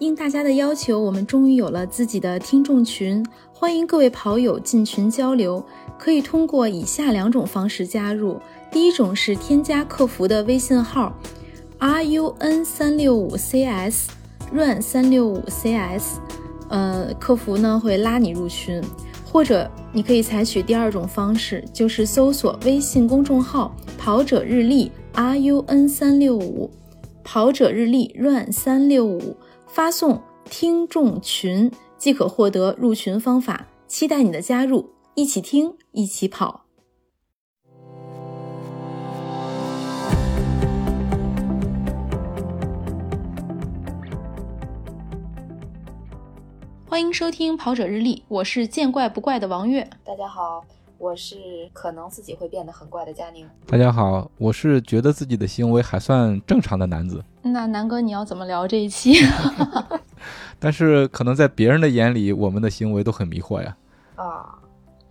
[0.00, 5.64] 应大家的要求，我们终于有了自己的听众群，欢迎各位跑友进群交流。
[5.96, 8.40] 可以通过以下两种方式加入：
[8.72, 11.16] 第一种是添加客服的微信号
[11.78, 16.02] run 三六五 cs，run 三六五 cs，
[16.68, 18.82] 呃，客服呢会拉你入群；
[19.24, 26.68] 或者你可以采取第二种方式，就是搜索微信公众号“跑者日历 run 三六五”，
[27.22, 29.36] 跑者日历 run 三六五。
[29.74, 36.66] 发送听众群即可获得入群方法，期待你的加入，一起听，一起跑。
[46.86, 49.90] 欢迎收听跑者日历，我是见怪不怪的王悦。
[50.04, 50.64] 大家好。
[50.98, 53.48] 我是可能自己会变得很怪的佳宁。
[53.66, 57.22] 大家好，我是觉得自己的行为还算正常的男子。
[57.42, 59.14] 那南哥，你要怎么聊这一期？
[60.58, 63.76] 但是可能在别人的眼里，我们的行为都很迷惑呀。
[64.16, 64.58] 啊。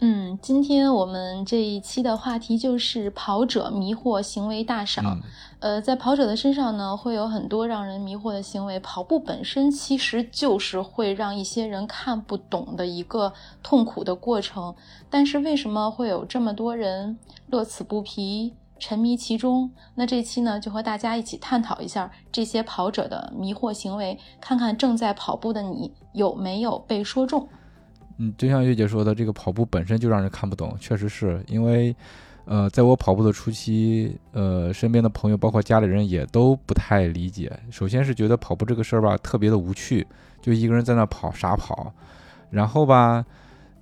[0.05, 5.21] 嗯，今天我们这一期的话题就是跑者迷惑行为大赏。
[5.59, 8.77] 呃，在跑者的身上呢，会有很多让人迷惑的行为。
[8.81, 13.31] 跑步本身其实就是会让一些人看不懂的一个
[13.63, 14.75] 痛苦的过程。
[15.09, 17.17] 但是为什么会有这么多人
[17.47, 19.71] 乐此不疲、沉迷其中？
[19.95, 27.47] 那这期呢，就和大家一起探讨一下这些跑者的迷惑行为，看看正在跑步的你有没有被说中。
[28.37, 31.95] 就像月姐说的，这个跑步本身就让人看不懂，确实是因为，
[32.45, 37.51] 呃，在我跑步的初期，呃，身边的朋友包括家里人也都不太理解。
[37.71, 40.05] 首先是觉得跑步这个事儿吧，特别的无趣，
[40.41, 41.93] 就一个人在那跑傻跑，
[42.49, 43.25] 然后吧，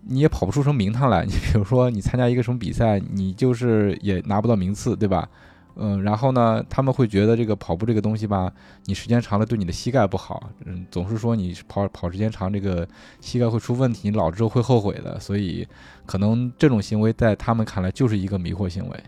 [0.03, 1.25] 你也跑不出什么名堂来。
[1.25, 5.27] 你比如说，你参加一个什么比赛，你就是也拿不到名次，对吧？
[5.75, 8.51] 嗯，然后呢，他们会觉得这个跑步这个东西吧，
[8.85, 12.87] 你时间长了对你的膝盖不好，嗯，总是说你跑跑时间长，这个
[13.19, 15.67] 膝盖会出问题，你老之后会后悔的，所以
[16.05, 19.03] 可能这种行为在他们看来就是一个迷惑行为。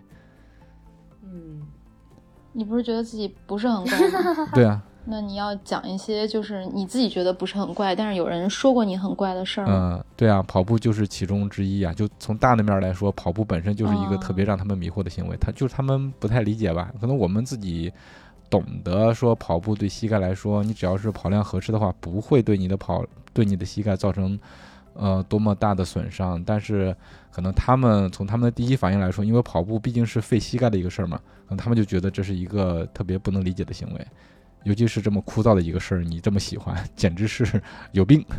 [1.23, 1.61] 嗯，
[2.53, 4.47] 你不是觉得自己不是很怪吗？
[4.55, 4.81] 对啊。
[5.05, 9.97] 那你要讲一些就是你自己觉得不是很怪，但是有人说过你很怪的事儿吗？
[9.97, 11.93] 嗯，对啊，跑步就是其中之一啊。
[11.93, 15.35] 就从大的面来说，跑步本身就是一个特别让他们迷惑的行为。
[15.37, 16.89] 他就是他们不太理解吧？
[17.01, 17.91] 可能我们自己
[18.49, 24.39] 懂得说跑步对膝盖来说，你只要是跑量合适的话，不会对你的跑对你的膝盖造成
[24.93, 26.41] 呃多么大的损伤。
[26.45, 26.95] 但是
[27.29, 34.07] 可能他们从他们的第一反应来说，因为跑步毕竟是费膝盖的一个事儿嘛，可能他们就觉得这是一个特别不能理解的行为。
[34.63, 38.25] 尤其是这么枯燥的一个事儿，你这么喜欢， 简直是有病。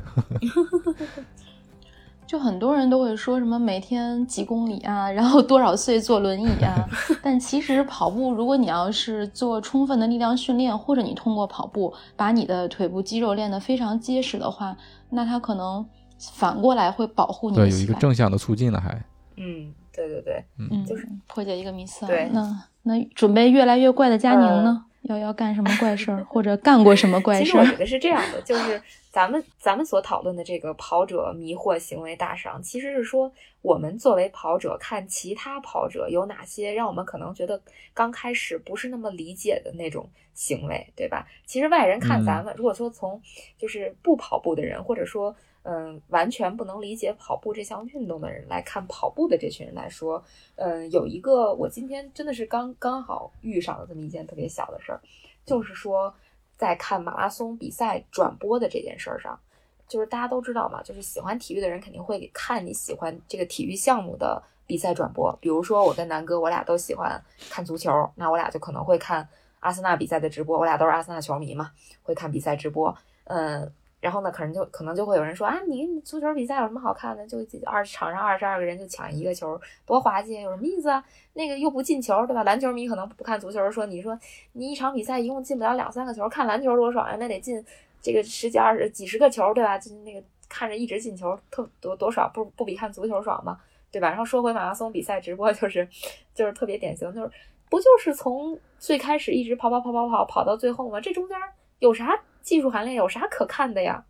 [2.27, 6.89] 就很多人都会说什么每天几公里啊，然后多少岁坐轮椅啊。
[7.23, 14.75] 但其实跑步，如果你要是做充分的力量训练，或者你通过跑步把你的腿部肌肉练得非常结实的话，
[15.11, 15.87] 那它可能
[16.33, 17.56] 反过来会保护你。
[17.56, 18.91] 对，有一个正向的促进呢，还。
[19.37, 22.06] 嗯，对对对，嗯，就是破解一个迷思。
[22.06, 24.87] 对，那那准备越来越怪的佳宁呢？
[25.04, 27.44] 要要干什么怪事儿，或者干过什么怪事儿？
[27.44, 33.32] 其实我觉得是这样的，就是咱们咱们所讨论的这个跑者迷惑行为大赏，其实是说
[33.62, 37.60] 我们作为跑者看其他跑者有哪些让我们可能觉得
[37.93, 41.26] 刚开始不是那么理解的那种行为，对吧？
[41.47, 43.20] 其实外人看咱们，如果说从
[43.59, 45.34] 就是不跑步的人，或者说。
[45.66, 50.22] 嗯，完全不能理解跑步这项运动的人来看跑步的这群人来说，
[50.56, 55.00] 嗯，有一个我今天真的是刚刚好遇上了这么一件特别小的事儿，
[55.47, 56.14] 就是说
[56.58, 59.41] 在看马拉松比赛转播的这件事儿上，
[59.88, 69.26] 就是大家都知道嘛，就是喜欢体育的人肯定会看你喜欢这个体育项目的比赛转播，比如说我跟南哥，我俩都喜欢看足球，那我俩就可能会看
[69.60, 71.70] 阿森纳比赛的直播，我俩都是阿森纳球迷嘛，
[72.02, 72.94] 会看比赛直播，
[73.25, 73.72] 嗯。
[74.04, 77.26] 然后呢，可能就可能就会有人说啊，你足球比赛有什么好看的？
[77.26, 81.03] 就二场上二十二个人就抢一个球，多滑稽，有什么意思啊？
[81.32, 82.44] 那个又不进球，对吧？
[82.44, 84.19] 篮球迷可能不看足球，说你说
[84.53, 87.64] 你一场比赛一共进不了两三个球，看篮球多爽呀，那得进
[88.03, 89.79] 这个十几二十几十个球，对吧？
[89.79, 93.58] 就那个看着一直进球，特多多爽，不不比看足球爽吗？
[93.90, 94.11] 对吧？
[94.11, 95.88] 然后说回马拉松比赛直播，就是
[96.34, 97.31] 就是特别典型，就是
[97.70, 101.00] 不就是从最开始一直跑跑跑跑跑跑到最后吗？
[101.00, 101.38] 这中间
[101.79, 102.20] 有啥？
[102.44, 104.05] 技术含量有啥可看的呀，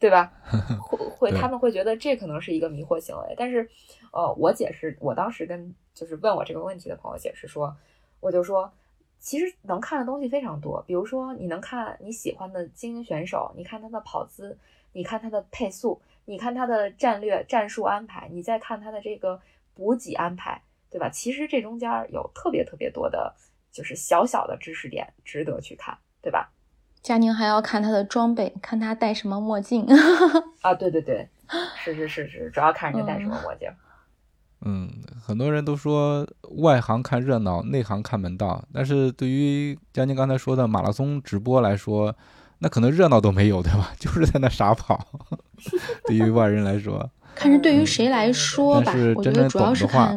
[0.00, 0.32] 对吧？
[0.82, 3.66] 会会 他们会觉得这可能是一个迷惑行为，但是，
[4.12, 7.74] 呃，我解释，我当时跟就是问我这个问题的朋友解释说，
[8.18, 8.70] 我就说，
[9.20, 14.58] 其实能看的东西非常多，比如说你能看你喜欢的精英选手，你看他的跑姿，
[14.92, 19.40] 你看他的配速，你看他的战略战术安排，你再看他的这个
[19.74, 20.60] 补给安排，
[20.90, 21.08] 对吧？
[21.08, 23.34] 其实这中间有特别特别多的，
[23.70, 26.52] 就是小小的知识点值得去看，对吧？
[27.08, 29.86] 佳宁还要看他的装备，看他戴什么墨镜。
[30.60, 31.26] 啊，对对对，
[31.82, 33.66] 是是是是，主要看人家戴什么墨镜。
[34.60, 34.90] 嗯，
[35.26, 36.28] 很多人都说
[36.58, 38.62] 外行看热闹，内行看门道。
[38.74, 42.14] 但是对于佳宁刚才说的马拉松直播来说，
[42.58, 43.90] 那可能热闹都没有，对吧？
[43.98, 45.02] 就是在那傻跑。
[46.04, 50.14] 对于外人来说，看是对于谁来说吧，我觉得主要是看，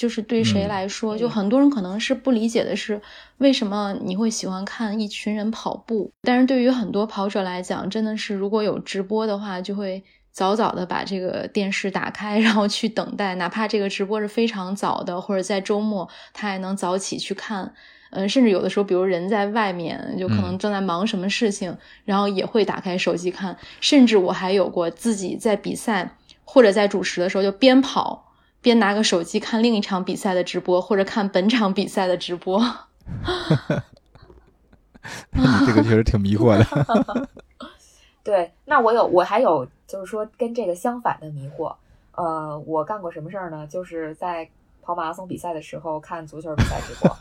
[0.00, 2.98] 就是对谁来说，就很多人可能是不理解的是，
[3.36, 6.10] 为什么你会喜欢看一群人跑步？
[6.22, 10.02] 但是对于很多跑者来讲，真的是如果有直播的话，就会。
[10.32, 17.74] 早早的把这个电视打开，然后去等待，哪怕这个直播是非常早的，或者在周末，他也能早起去看。
[18.10, 23.56] 嗯，甚至有的时候，比如人在外面，就可能正在忙什么事情，然后也会打开手机看。
[23.80, 28.29] 甚至我还有过自己在比赛或者在主持的时候，就边跑
[28.60, 32.60] 边拿个手机看另一场比赛的直播，或者看本场比赛的直播。
[35.32, 37.28] 你这个确实挺迷惑的。
[38.22, 41.74] 对，那我有，我还有，就是说跟这个相反的迷惑。
[42.12, 43.66] 呃，我干过什么事儿呢？
[43.66, 44.46] 就是在
[44.82, 47.16] 跑马拉松比赛的时候看足球比赛直播。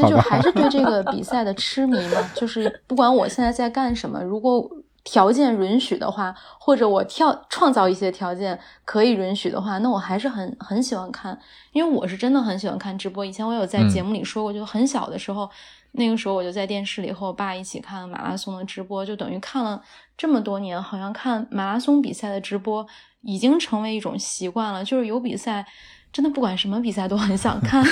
[0.00, 2.28] 那就还是对这个比赛的痴迷嘛。
[2.34, 4.68] 就是不管我现在在干什么，如果
[5.10, 11.36] 条件允许的话，或者我跳创造一些条件可以允许的话，那我还是很很喜欢看，
[11.72, 13.26] 因为我是真的很喜欢看直播。
[13.26, 15.50] 以前我有在节目里说过，就很小的时候。
[15.92, 19.82] 那个时候我就在电视里和我爸一起看马拉松的直播，就等于看了
[20.16, 22.86] 这么多年，好像看马拉松比赛的直播
[23.22, 24.84] 已经成为一种习惯了。
[24.84, 25.66] 就是有比赛，
[26.12, 27.84] 真的不管什么比赛都很想看，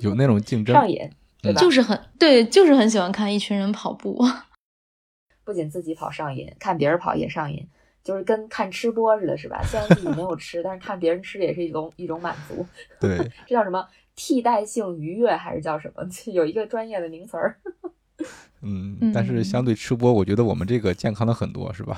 [0.00, 0.96] 有那种竞争上瘾，
[1.42, 1.60] 对吧？
[1.60, 4.18] 就是很对，就是很喜欢看一群人跑步，
[5.46, 7.64] 不仅自己跑上瘾，看别人跑也上瘾，
[8.02, 9.62] 就是跟看吃播似的，是吧？
[9.64, 12.66] 虽然自己没有吃，但是看别人吃也是一种一种满足。
[13.00, 13.16] 对，
[13.46, 13.86] 这叫什么？
[14.16, 16.02] 替代性愉悦还是叫什么？
[16.32, 17.56] 有一个专业的名词儿。
[18.62, 21.96] 嗯，但是相对吃播，我觉得我们这个健康的很多，是吧？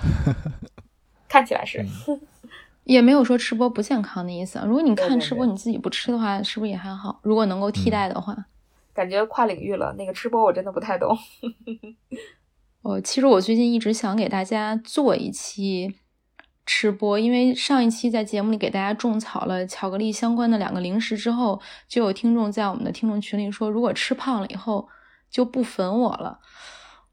[1.28, 1.82] 看起来是，
[2.84, 4.60] 也没有说吃播不健康的意思。
[4.66, 7.20] 如果你看吃播你自己不吃的话，是不是也还好？
[7.22, 8.36] 如果能够替代的话，
[8.92, 9.94] 感觉跨领域了。
[9.96, 11.16] 那个吃播我真的不太懂。
[12.82, 15.96] 哦，其实我最近一直想给大家做一期。
[16.70, 21.58] 吃播，因为上一期在节目里给大家种草了巧克力相关的两个零食之后，
[21.88, 24.86] 就有听众在我们的听众群里说，如果吃胖了以后
[25.30, 26.40] 就不粉我了。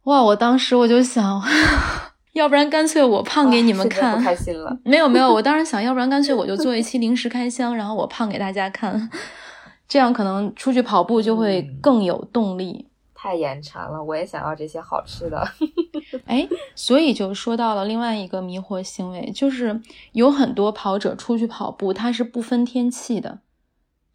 [0.03, 1.41] 哇，我当时我就想，
[2.33, 4.21] 要不然干脆我胖给你们看。
[4.21, 4.77] 开心了。
[4.83, 9.09] 没有没有，我当时想 要不然干脆我就做一期零食开箱，然后我胖给大家看，
[9.88, 12.89] 这样可能出去跑步就会更有动力。
[13.25, 15.44] 太眼馋了，我也想要这些好吃的。
[16.27, 19.81] 哎，所以就说到了另外一个迷惑行为，就是
[20.12, 23.39] 有很多跑者出去跑步，他是不分天气的，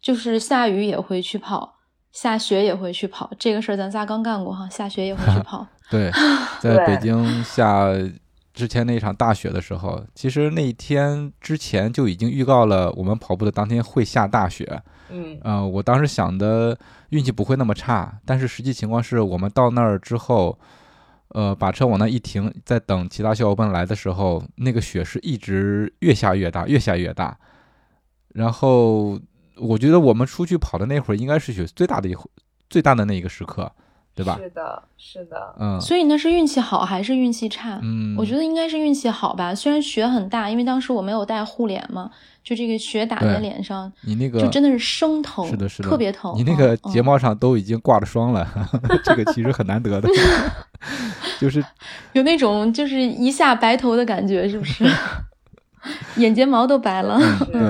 [0.01, 1.79] 就是下雨也会去跑，
[2.13, 3.29] 下雪也会去跑。
[3.37, 5.67] 这个事儿咱仨刚干过哈，下雪也会去 跑。
[5.89, 6.09] 对，
[6.61, 7.89] 在北京下
[8.53, 14.81] 之前那场大雪的时候，其实那一天之前就已经预告了，我们跑步的当天会下大雪。
[15.09, 16.77] 嗯，呃，我当时想的
[17.11, 20.59] 运气不会那么差，但是实际情况是我们到那儿之后，
[21.29, 27.37] 呃，把车往那一停，在等其他小伙伴来的时候，那个雪是一直越下越大，越下越大。
[28.33, 29.17] 然后
[29.55, 32.29] 我觉得我们出去跑的那会儿，应该是雪最大的一回，
[32.69, 33.71] 最大的那一个时刻。
[34.13, 34.37] 对吧？
[34.37, 37.79] 是的，是的，嗯，所以那是运气好还是运气差？
[37.81, 39.55] 嗯，我觉得应该是运气好吧。
[39.55, 42.11] 虽然雪很大，因为当时我没有带护脸嘛，
[42.43, 46.33] 就这个雪打在脸上，你那个就真的是生疼，是的，是的，特别疼。
[46.35, 48.47] 你那个睫毛上都已经挂了霜了，
[49.03, 50.09] 这个其实很难得的，
[51.39, 51.63] 就是
[52.13, 54.85] 有那种就是一下白头的感觉，是不是？
[56.17, 57.19] 眼睫毛都白了。
[57.51, 57.61] 对，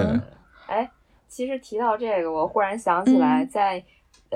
[0.68, 0.90] 哎，
[1.28, 3.84] 其实提到这个，我忽然想起来，在。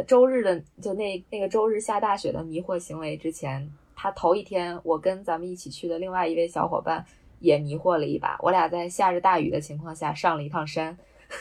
[0.06, 3.66] 周日的就那那个周日下大雪的迷惑行为之前，
[3.96, 7.06] 他头一天我跟咱们一起去的另外一位小伙伴
[7.40, 8.38] 也迷惑了一把。
[8.42, 10.98] 我俩在下着大雨的情况下上了一趟山，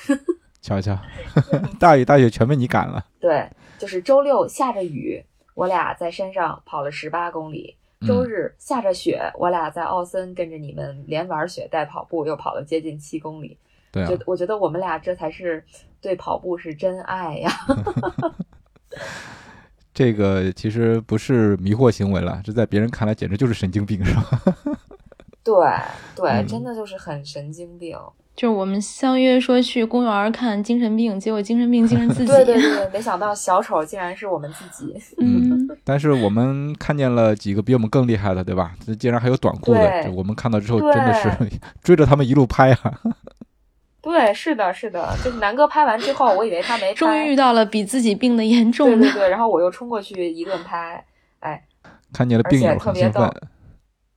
[0.60, 0.98] 瞧瞧，
[1.78, 3.04] 大雨大雪全被你赶了。
[3.20, 3.48] 对，
[3.78, 5.24] 就是周六下着雨，
[5.54, 13.58] 我俩在山上跑了十八公里；周日下着雪，我俩在奥森跟着你们连玩雪带跑步，又跑了接近七公里。
[13.92, 15.64] 对，就我觉得我们俩这才是
[16.00, 17.50] 对跑步是真爱呀。
[19.94, 24.22] 这个其实不是迷惑行为了，这在别人看来简直就是神经病，是吧？
[25.44, 25.54] 对
[26.16, 27.96] 对，真的就是很神经病。
[28.34, 32.32] 就是我们相约说去公园看精神病，结果精神病竟然自己。
[32.32, 34.92] 对对对，没想到小丑竟然是我们自己。
[35.22, 38.74] 嗯，但是我们看见了几个比我们更厉害的，对吧？
[38.84, 41.30] 这竟然还有短裤的，我们看到之后真的是
[41.80, 43.00] 追着他们一路拍啊。
[44.02, 48.96] 对，是的，是的，就是南哥拍完之后，我以为他没拍，终于遇到了比自己病的严重的。
[48.96, 51.04] 对对对，然后我又冲过去一顿拍，
[51.38, 51.64] 哎，
[52.12, 53.32] 看见了病友很兴奋。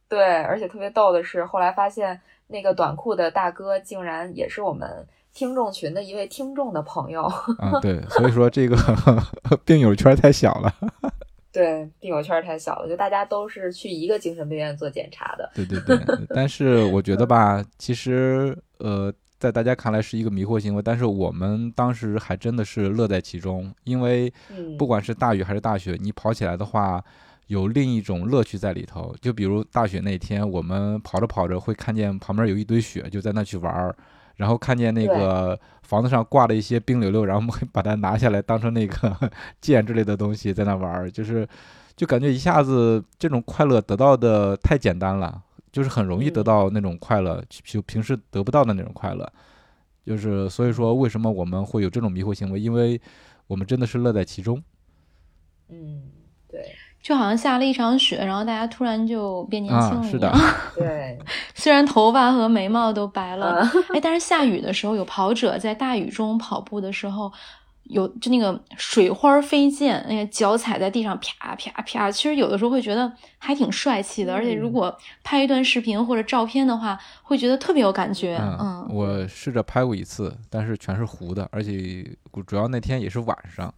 [0.10, 7.24] 对，而且特别逗的是，后来发现那个短裤的大哥竟然也是我们听众群的一位听众的朋友。
[7.24, 8.78] 啊， 对，所以说这个
[9.66, 10.74] 病友圈太小了。
[11.52, 15.52] 对，病友圈太小了，就大家都是去一个精神病院做检查的。
[15.54, 15.98] 对对对，
[16.30, 24.32] 但是我觉得吧，其实呃，在大家看来是一个迷惑行为，但是我们当时还真的是乐在其中，因为
[24.78, 27.04] 不管是大雨还是大雪，你跑起来的话。
[27.48, 33.96] 有另一种乐趣在里头，就比如大雪那天，我们跑着跑着会看见旁边有一堆雪，就在那去玩儿，
[34.36, 41.48] 然后看见那个房子上挂了一些冰溜溜，然后我们会把它拿下来当成那个 剑之类的东西在那玩儿，就是
[41.96, 49.25] 就感觉一下子这种快乐得到的太简单了，就是很容易得到那种快乐，就平时得不到的那种快乐，
[50.06, 53.00] 就是所以说为什么我们会有这种迷惑行为，因为
[53.48, 54.62] 我们真的是乐在其中。
[55.70, 56.04] 嗯，
[56.50, 56.75] 对。
[57.01, 60.34] 就好像下了一场雪，然后大家突然就变年轻了一样。
[60.75, 61.18] 对，
[61.56, 67.32] 虽然头发和眉毛都白了，哎，但是下雨的时候，有跑者在大雨中跑步的时候，
[67.84, 74.34] 有就那个水花飞溅，那个脚踩在地上啪啪啪，其实有的时候会觉得还挺帅气的。
[74.34, 78.38] 而且如果拍一段视频或者照片的话，会觉得特别有感觉。
[78.60, 82.06] 嗯，我试着拍过一次，但是全是糊的，而且
[82.46, 83.74] 主要那天也是晚上。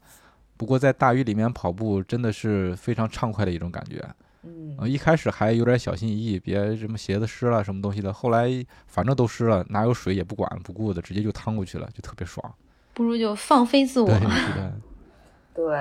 [0.60, 4.06] 不过在大雨里面跑步真的是非常畅快的一种感觉，
[4.44, 8.12] 嗯，一开始还有点小心翼翼，别什么鞋子湿了什么东西的。
[8.12, 8.50] 后来
[8.86, 12.54] 反正都湿了，哪有水也不管不顾的，直接就趟过去了，就特别爽。
[12.94, 14.10] 不如就放飞自我。
[15.56, 15.66] 对。
[15.66, 15.78] 对，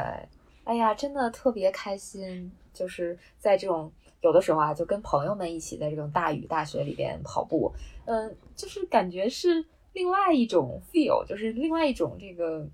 [0.62, 7.72] 哎呀，真的特别开心，就是在这种有的时候啊，就跟朋友们一起在这种大雨大雪里边跑步，
[8.04, 12.64] 嗯，就是感觉是另外一种 feel，就是另外一种这个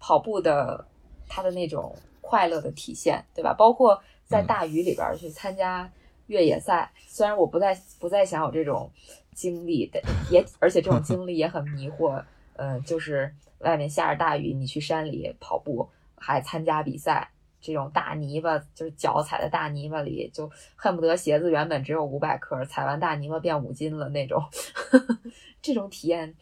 [0.00, 0.84] 跑步的。
[1.34, 3.54] 他的那种快乐的体现，对吧？
[3.54, 5.90] 包括在大雨里边去参加
[6.26, 8.90] 越野赛，虽然我不再不再想有这种
[9.34, 9.98] 经历的，
[10.30, 12.22] 也而且这种经历也很迷惑。
[12.56, 17.30] 嗯， 就是外面下着大雨，你去山里跑步，还参加比赛，
[17.62, 24.42] 这种大泥巴，就是脚踩在大泥巴里，就恨不得鞋子原本只有五百克，踩完大泥巴变五斤了那种，
[25.62, 26.36] 这种体验。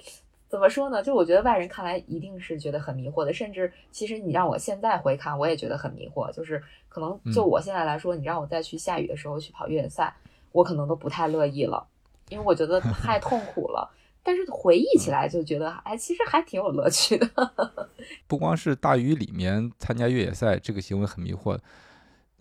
[0.51, 1.01] 怎么说呢？
[1.01, 6.31] 就我觉得外人看来一定是觉得很迷惑的，甚至其实你让我现在回看，我也觉得很迷惑。
[6.33, 10.13] 就是可能就我现在来说，你让我再去下雨的时候去跑越野赛，
[10.51, 11.87] 我可能都不太乐意了，
[12.31, 13.89] 因为我觉得太痛苦了。
[14.25, 17.31] 但是回忆起来就觉得，哎，其实还挺有乐趣的。
[18.27, 21.57] 不光是大雨里面参加越野赛这个行为很迷惑。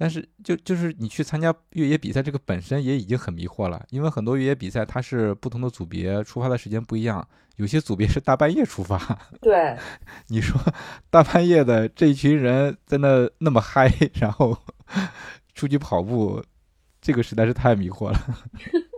[0.02, 7.28] 但是，就就是你去参加越野比赛，这个本身也已经很迷惑了，因为很多越野比赛它是不同的组别，出发的时间不一样，
[7.58, 8.98] 有些组别是大半夜出发。
[9.42, 9.78] 对，
[10.30, 10.58] 你说
[11.10, 14.58] 大半夜的这一群人在那那么嗨，然后
[15.54, 16.42] 出去跑步，
[17.02, 18.38] 这个实在是太迷惑了。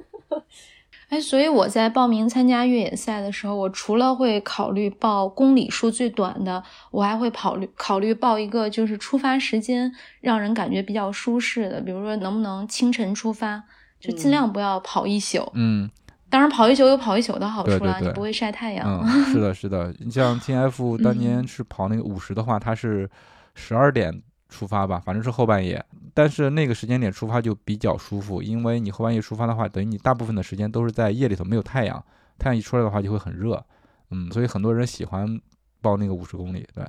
[1.12, 9.92] 哎，所以我在报名参加越野赛的时候，我除了会考虑报公里数最短的，我还会考虑考虑报一个就是出发时间
[10.22, 13.62] 让人感觉比较舒适的，比如说能不能清晨出发，
[14.00, 15.52] 就尽量不要跑一宿。
[15.54, 15.92] 嗯，
[16.30, 19.04] 当然跑一宿有跑一宿的好处了，你不会晒太阳。
[19.04, 19.94] 嗯， 是的，是的。
[20.00, 23.10] 你像 T F 当年是跑那个五十的话，它是
[23.54, 24.22] 十二点。
[24.52, 32.06] 出发吧，反正是后半夜，但是那个时间点出发就比较舒服，因为你后半夜出发的话，等于你大部分的时间都是在夜里头，没有太阳，
[32.38, 33.66] 太阳一出来的话就会很热，
[34.12, 35.42] 嗯，所以很多人喜欢
[35.82, 36.86] 报那个五十公里，对，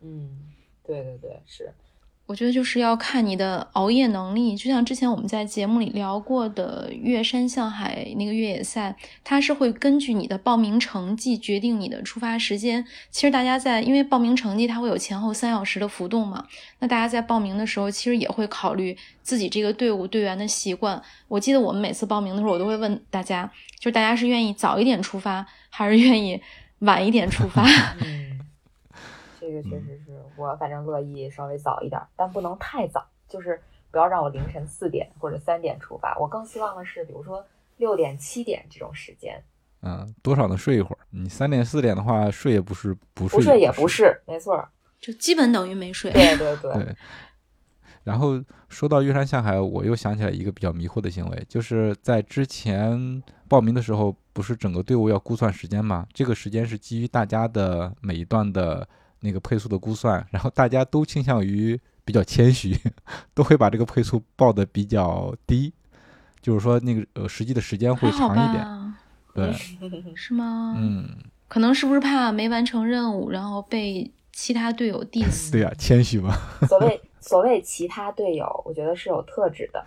[0.00, 0.48] 嗯，
[0.82, 1.70] 对对对，是。
[2.24, 12.82] 我觉得就是要看你的熬夜能力，就像之前我们在节目里聊过的越山向海那个越野赛，它是会根据你的报名成绩决定你的出发时间。
[13.10, 16.46] 其实大家在因为报名成绩它会有前后三小时的浮动嘛，
[16.78, 21.02] 那大家在报名的时候其实也会考虑自己这个队伍队员的习惯。
[21.28, 26.40] 我记得我们每次报名的时候，我都会问大家，就是大家是愿意早一点出发，还是愿意
[26.78, 27.66] 晚一点出发？
[29.42, 36.16] 这个确实是我反正乐意稍微早一点，但不能太早，就是不要让我凌晨四点或者三点出发。
[36.16, 37.44] 我更希望的是，比如说
[37.76, 39.42] 六点、七点这种时间。
[39.80, 40.98] 嗯，多少能睡一会儿。
[41.10, 44.64] 你三点、四点的话，睡也不是不睡，不睡也不是，没错，
[45.00, 46.12] 就基本等于没睡。
[46.12, 46.94] 对对对。
[48.04, 56.06] 然后说到越山向海，我又想起来一个比较迷惑的行为，就是在之前报名的时候，不是整个队伍要估算时间吗？
[56.12, 58.88] 这个时间是基于大家的每一段的。
[59.22, 62.76] 那个配速的估算，然后大家都倾向于比较谦虚，
[63.32, 65.72] 都会把这个配速报的比较低，
[66.40, 68.94] 就是说那个呃实际的时间会长一点，
[69.34, 69.52] 对，
[70.14, 70.74] 是吗？
[70.76, 71.08] 嗯，
[71.48, 75.50] 可能是不是怕没完成任务，然后被其他队友 diss？
[75.52, 76.36] 对呀，谦虚嘛。
[76.68, 79.84] 所谓所谓其他队友，我觉得是有特质的。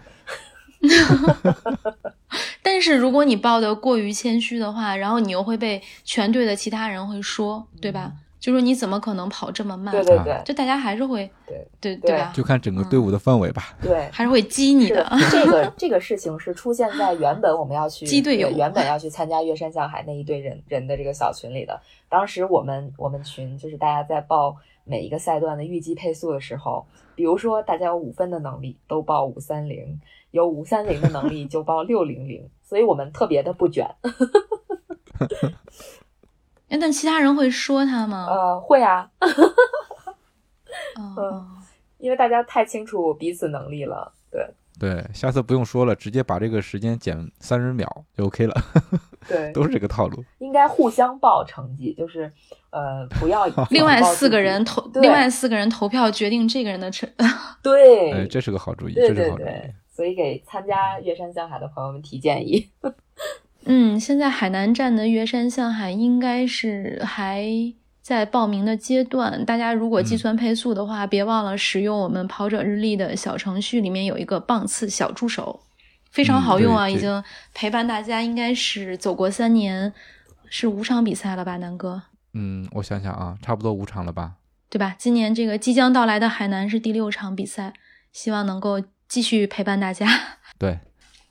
[2.61, 8.13] 但是如果你报的过于谦虚的话，然后你又会被全队的其他人会说，对吧？
[8.45, 9.91] 就说你怎么可能跑这么慢？
[9.91, 12.31] 对对对，就大家还是会对对对吧？
[12.31, 13.75] 就看整个队伍的氛围吧。
[13.81, 15.03] 对，还是会激你的。
[15.31, 21.81] 这个 这个事情是出现在原本我们要去激队友，原本要去参加月山向海那一队人人的这个小群里的。
[22.07, 26.85] 当时我们我们群就是大家在报每一个赛段的预计配速的时候，
[27.15, 29.99] 比如说大家有五分的能力都报五三零，
[30.29, 33.89] 有五三零的能力就报六零零，所以我们特别的不卷。
[36.69, 38.25] 哎，但其他人会说他吗？
[38.29, 39.09] 呃，会啊。
[40.97, 41.45] 嗯，
[41.97, 44.11] 因为大家太清楚彼此能力了。
[44.31, 44.45] 对
[44.77, 48.53] 对，下次不用说了，直接把这个时间减三十秒就 OK 了。
[49.27, 50.23] 对， 都是这个套路。
[50.39, 52.31] 应该互相报成绩，就是
[52.71, 57.09] 呃，不要 另外四个人投，另外四个人投票决定这个人的成。
[57.61, 59.73] 对，哎，这是个好主意，对对对。
[59.89, 62.69] 所以给参加岳山向海的朋友们提建议。
[63.65, 67.45] 嗯，现在海南站的岳山向海应该是还
[68.01, 69.43] 在报名的阶段。
[69.43, 75.61] 大家如果计算配速的话，别忘了使用我们跑者日历的小程序，里面有一个棒次小助手，
[76.11, 76.87] 非常好用啊！
[76.87, 77.23] 已经
[77.55, 79.91] 陪伴大家，应该是走过三年，
[80.47, 82.03] 是五场比赛了吧，南哥？
[82.33, 84.33] 嗯，我想想啊，差不多五场了吧？
[84.69, 84.95] 对吧？
[84.99, 87.73] 今年这个即将到来的海南是第六场比赛，
[88.11, 90.07] 希望能够继续陪伴大家。
[90.59, 90.79] 对。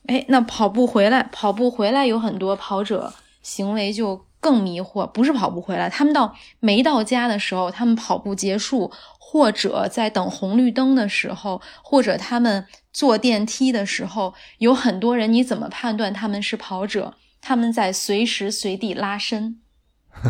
[0.07, 5.07] 哎，那跑步回来，跑步回来有很多跑者行为就更迷惑。
[5.07, 17.15] 不是跑步回来，他们到没到家的时候，他们跑步结束，或者在等红绿灯的时候，或者他们坐电梯的时候，有很多人，你怎么判断他们是跑者？
[17.41, 19.59] 他们在随时随地拉伸，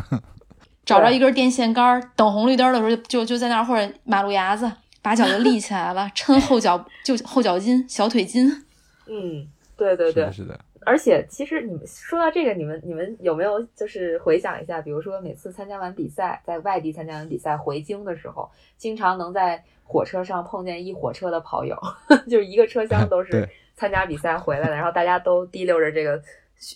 [0.85, 8.65] 找着一根电线杆，等红绿灯的时候就就在那儿，或者马路牙子，把脚就立起来了， 抻后脚就后脚筋、小腿筋。
[9.07, 9.47] 嗯。
[9.77, 10.59] 对对对，是的。
[10.85, 21.75] 而且其实你们说到这个，你们你们有没有就是回想一下，比如说每次参加完比赛，在外地参加完比赛回京的时候，经常能在火车上碰见一火车的跑友，
[22.29, 26.21] 就是一个车厢都是参加比赛回来的，然后大家都提溜着这个。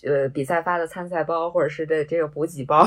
[0.04, 2.86] 呃，比赛发的参赛包，或者是这这个补给包，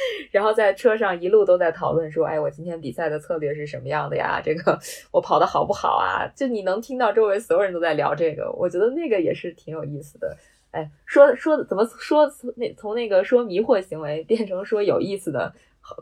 [0.30, 4.40] 然后在车上一路都在讨论说，哎，我今天比赛的策略是什么样的呀？
[4.44, 4.78] 这个
[5.10, 6.26] 我跑的好不好啊？
[6.36, 10.36] 就你能听到周围所有人都在聊这个，我觉得那个也是挺有意思的。
[10.70, 15.52] 哎，说说怎么说那从那个说迷惑行为变成说有意思的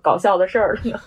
[0.02, 1.00] 搞笑的事儿了呢？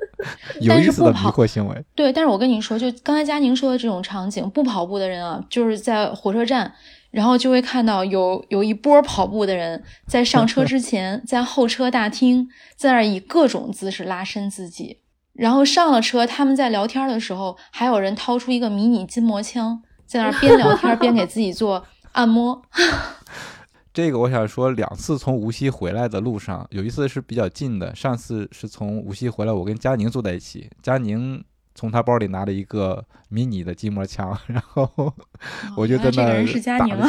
[0.60, 6.72] 有意思的迷惑行为，对，但是我跟你说，就刚才佳宁说的这种场景，不跑步的人啊，就是在火车站。
[7.12, 14.98] 然后就会看到有有一波跑步的人在上车之前，在候车大厅在那儿以各种姿势拉伸自己。
[15.34, 22.62] 然后上了车，他们在聊天的时候，还有人掏出一个迷你筋膜枪，在那儿边聊天边给自己做按摩。
[23.94, 31.44] 这个我想说，两次从无锡回来的路上，有一次是比较近的，上次是从无锡回来，我跟佳宁坐在一起，佳宁。
[31.74, 35.14] 从他包里拿了一个迷你的筋膜枪， 然后
[35.76, 37.06] 我就在那打了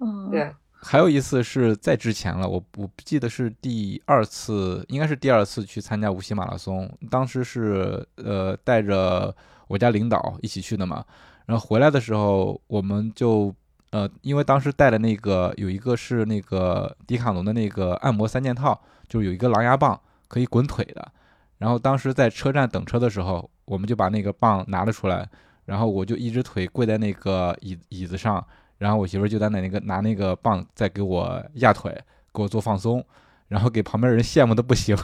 [0.00, 0.52] 嗯， 对。
[0.82, 6.90] 还有一次是在之前了，我我不记得是第二次，应该是第二次去参加无锡马拉松。
[7.10, 9.34] 当时是呃带着
[9.68, 11.04] 我家领导一起去的嘛。
[11.44, 13.54] 然后回来的时候，我们就
[13.90, 21.12] 呃因为当时带的那个有一个是那个迪卡侬的那个按摩三件套，就是有一个狼牙棒可以滚腿的。
[21.60, 25.28] 然后当时在车站等车的时候，我们就把那个棒拿了出来，
[25.66, 28.42] 然后我就一只腿跪在那个椅椅子上，
[28.78, 31.92] 然后我媳妇就在那那个拿那个棒在给我压腿，
[32.32, 33.04] 给我做放松，
[33.48, 34.96] 然后给旁边人羡慕的不行。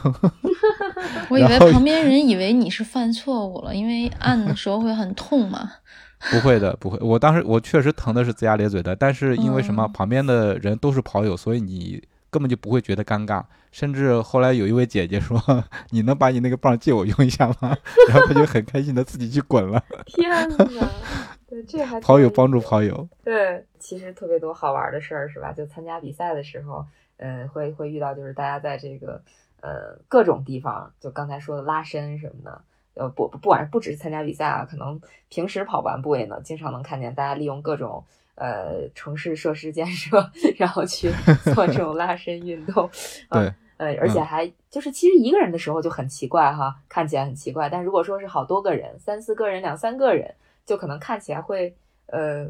[1.29, 5.71] 我以为旁边人以为你是犯错误了，因为按的时候会很痛嘛。
[6.31, 6.97] 不会的，不会。
[7.01, 12.01] 我当时我确实疼的是龇牙咧嘴的，但是因为什么，旁边的人都是跑友，所以你。
[12.29, 15.41] 根本就不会觉得尴尬，甚至后来有一位姐姐说
[15.91, 17.75] ：“你能把你那个棒借我用一下吗？”
[18.09, 19.83] 然后她就很开心的自己去滚了。
[20.05, 20.89] 天哪！
[21.47, 23.07] 对， 这还跑友帮助跑友。
[23.23, 25.53] 对，其实特别多好玩的事儿，是吧？
[25.53, 26.85] 就参加比赛的时候，
[27.17, 29.21] 嗯，会会遇到，就是大家在这个
[29.61, 32.61] 呃各种地方，就刚才说的拉伸什么的，
[32.95, 38.03] 呃，不不管不只是参加比赛啊，可能平时跑完步也能经常能看见大家利用各种。
[38.37, 41.11] 呃，城市设施建设，然后去
[41.55, 42.87] 做这种拉伸运动，
[43.31, 52.45] 对，呃，而且还就是，其实一个人的时候就很奇怪哈，看起来很奇怪，但如果说是好多个人，三四个人、两三个人，就可能看起来会，呃，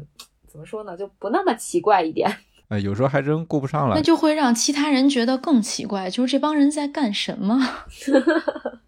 [0.46, 2.30] 怎么说呢，就不那么奇怪一点。
[2.68, 7.58] 呃， 有时候还真顾不上了，那就会让其他人觉得更奇怪，就是这帮人在干什么？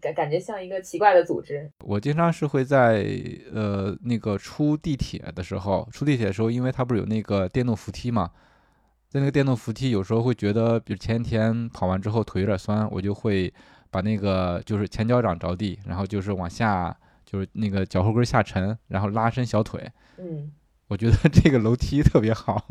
[0.00, 1.70] 感感觉像一个奇怪的组织。
[1.84, 3.06] 我经常是会在
[3.52, 8.30] 呃那个出地铁的时候，出地铁的时候，因为它不是有那个电动扶梯嘛，
[9.08, 13.52] 在那个电动扶梯有时候会觉得，比如前一天跑完之后腿有点酸，我就会
[13.90, 19.90] 把那个就是前脚掌着地，然后就是往下就是那个脚后跟下沉，然后拉伸小腿。
[20.18, 20.52] 嗯。
[20.94, 22.64] 我觉得这个楼梯特别好，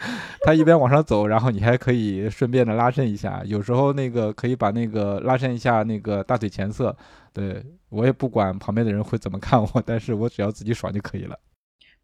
[0.44, 3.40] 它一边往上走，然后你还可以顺便的拉伸一下。
[3.46, 6.94] 有时候那个可以把那个拉伸一下那个大腿前侧。
[7.32, 11.38] 对我也不管旁边的人会怎么看我，但是我只要自己爽就可以了。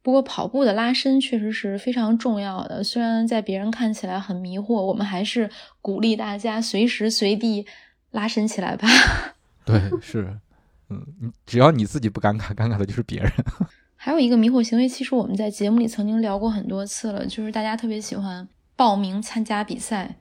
[0.00, 5.50] 不过跑步的拉伸确实是非常重要的，虽然在别人看起来很迷惑，我们还是
[5.82, 7.66] 鼓励大家随时随地
[8.12, 8.88] 拉伸起来吧。
[9.66, 10.38] 对，是，
[10.88, 13.30] 嗯，只要你自己不尴尬，尴尬的就是别人。
[14.06, 20.14] 还有一个迷惑行为，其实我们在节目里曾经聊过很多次了，就是大家特别喜欢报名参加比赛，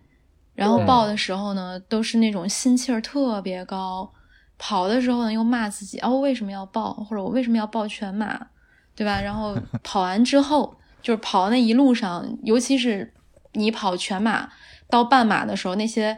[0.56, 4.12] 然后报的时候呢，都是那种心气儿特别高，
[4.58, 8.48] 跑的时候呢又骂自己，哦，为什么要报，或者我为什么要报全马，
[8.96, 9.22] 对吧？
[9.22, 13.14] 然后 跑完之后，就是跑那一路上，尤其是
[13.54, 14.50] 你跑全马
[14.90, 16.18] 到半马的时候，那些。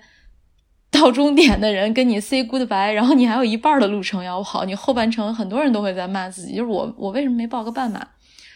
[0.89, 8.07] 到终点的人跟你 say goodbye，然后你还有一半的路程要跑，你后半程很多人都会在骂自己，就是我我为什么没报个半马？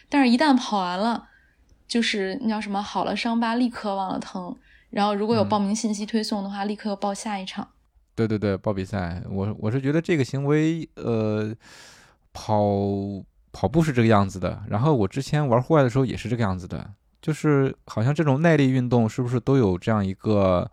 [0.08, 1.28] 但是，一旦跑完了，
[1.86, 4.56] 就是那叫什么好了伤疤立刻忘了疼。
[4.90, 7.68] 然后，如果有报名信息推送的话，立刻又报下一场。
[8.14, 11.54] 对对对，报比赛，我我是觉得这个行为，呃，
[12.32, 12.62] 跑
[13.52, 14.62] 跑步是这个样子的。
[14.68, 16.90] 然后我之前玩户外的时候也是这个样子的，
[17.20, 20.70] 就是好像这种耐力运动是不是都有这样一个。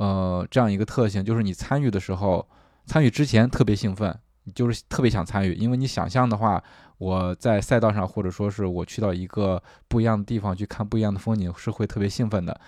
[0.00, 2.48] 呃，这样一个特性就是你参与的时候，
[2.86, 4.18] 参与之前特别兴奋，
[4.54, 6.62] 就是特别想参与，因为你想象的话，
[6.96, 12.58] 我在赛道上或者说是我去到一个不一样的地方去看不一样的风景，是会特别兴奋的。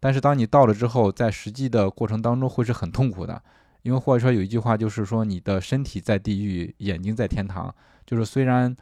[0.00, 3.40] 但是当你到了之后，在实际的过程当中会是很痛苦的，
[3.82, 7.72] 因为或者说有一句话就是说，你的身体在地狱，眼睛在天堂，
[8.04, 8.76] 就是虽然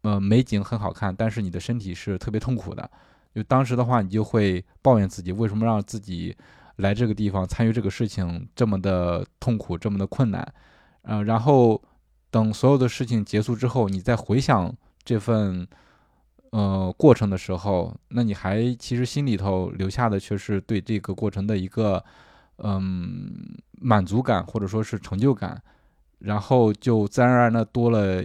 [0.00, 2.90] 呃美景很好看，但是你的身体是特别痛苦的。
[3.32, 6.36] 就当时的话，你就会抱怨自己为什么让自己。
[6.76, 10.54] 来这个地方参与这个事情这么的痛苦，这么的困难，
[11.02, 11.80] 呃，然后
[12.30, 15.66] 等所有的事情结束之后，你再回想这份
[16.50, 22.02] 呃过程的时候，那你还其实心里头留下的却是对这个过程的一个
[22.56, 25.62] 嗯满足感或者说是成就感，
[26.20, 28.24] 然后就自然而然的多了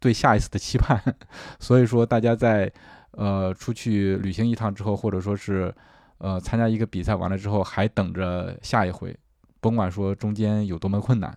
[0.00, 1.00] 对下一次的期盼。
[1.60, 2.70] 所以说，大家在
[3.12, 5.72] 呃出去旅行一趟之后，或者说是。
[6.18, 9.14] 呃，参加一个比赛完了之后，还等着下一回，
[9.60, 11.36] 甭管说中间有多么困难。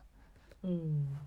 [0.62, 1.18] 嗯，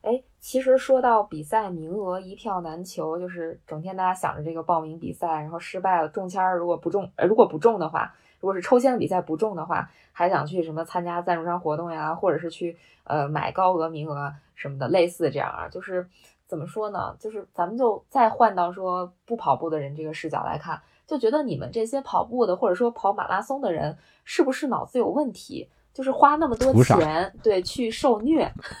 [0.00, 16.08] 哎，其实说到比赛名额一票难求，就是整天大家想着这个报名比赛，然后失败了中签儿，如果不中，呃，如果不中的话，如果是抽签的比赛不中的话，还想去什么参加赞助商活动呀，或者是去呃买高额名额什么的，类似这样啊，就是
[16.46, 17.14] 怎么说呢？
[17.18, 20.80] 就是咱们就再换到说不跑步的人这个视角来看。
[21.06, 25.68] 就觉得你们这些跑步的，或者说跑马拉松的人，是不是脑子有问题？
[25.92, 28.50] 就是花那么多钱，对，去受虐。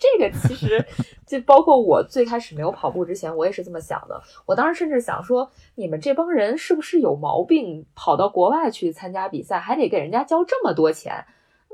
[0.00, 0.82] 这个其实
[1.26, 4.18] 就包括我最开始没有跑步之前，我也是这么想的。
[4.46, 7.84] 我当时甚至想说，你们这帮人是不是有毛病？
[7.94, 11.26] 跑到国外去参加比赛，还得给人家交这么多钱，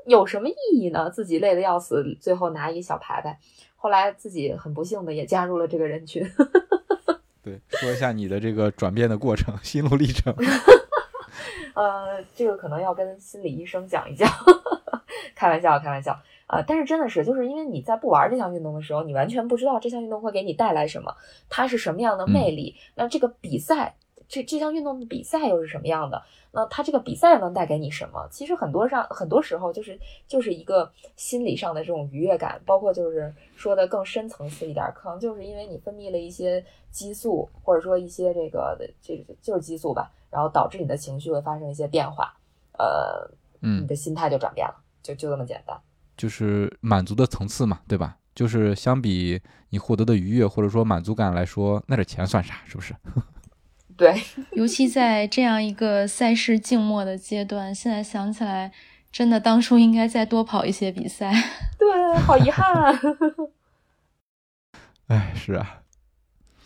[0.06, 1.08] 有什么意义呢？
[1.10, 3.38] 自己累得要死，最后拿一小牌牌。
[3.76, 6.28] 后来自己很不幸的也加入了这个人群。
[7.42, 10.34] 对，说一下你的这个转变的过程、 心路历程。
[11.74, 14.28] 呃，这个可能要跟心理医生讲一讲，
[15.34, 16.18] 开玩笑，开玩笑。
[16.46, 21.16] 呃，但是真的是，就是因为你在不玩这项运动的时候，你完全不知道这项运动会给你带来什么，
[21.48, 22.76] 它是什么样的魅力。
[22.94, 23.94] 那这个比赛，
[24.32, 26.22] 这这项运动的比赛又是什么样的？
[26.52, 28.26] 那它这个比赛能带给你什么？
[28.30, 42.34] 其实很多上很多时候就是就是一个心理上的这种愉悦感，包括就是说的更深层次一点，可能就是因为你分泌了一些激素，或者说一些这个这个就是激素吧，然后导致你的情绪会发生一些变化，
[42.78, 45.78] 呃，嗯，你的心态就转变了，就就这么简单，
[46.16, 48.16] 就是满足的层次嘛，对吧？
[48.34, 52.54] 就是相比你获得的愉悦或者说满足感来说，那点钱算啥？
[52.64, 52.94] 是不是？
[54.02, 54.20] 对，
[54.58, 58.72] 尤其在这样一个赛事静默的阶段，现在想起来，
[59.12, 61.32] 真的当初应该再多跑一些比赛。
[61.78, 62.66] 对，好遗憾。
[62.82, 63.00] 啊
[65.06, 65.81] 哎，是啊。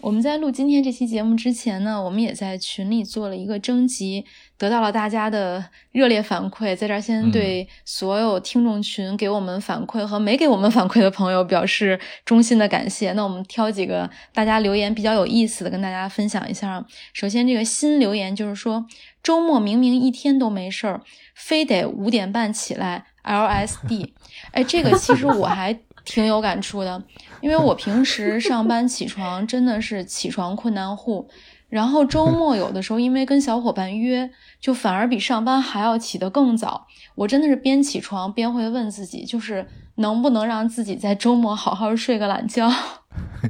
[0.07, 4.25] 我们在录今天这期节目之前呢，我们也在群里做了一个征集，
[4.57, 6.77] 得到了大家的热烈反馈。
[6.77, 13.13] 在这儿先对所有听众群给我们反馈和没给我们反馈的朋友表示衷心的感谢。
[13.15, 16.87] 那我们挑几个大家留言比较有意思的跟大家分享一下。
[17.13, 18.87] 首先，这个新留言就是说，
[19.25, 21.03] 周末明明一天都没事儿，
[21.35, 24.13] 非得五点半起来 LSD。
[24.53, 25.77] 哎，这个其实我还。
[26.07, 27.03] 挺有感触的，
[27.43, 31.29] 因为我平时上班起床真的是起床困难户，
[31.69, 36.87] 然后周末有的时候因为跟小伙伴约，就反而比上班还要起得更早。
[37.17, 39.67] 我真的是边起床边会问自己，就是
[39.97, 42.71] 能不能让自己在周末好好睡个懒觉。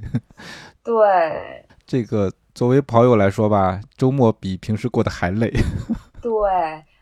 [0.82, 5.52] 对，这个作为跑友来说吧，周末比平时过得还累。
[6.22, 6.32] 对，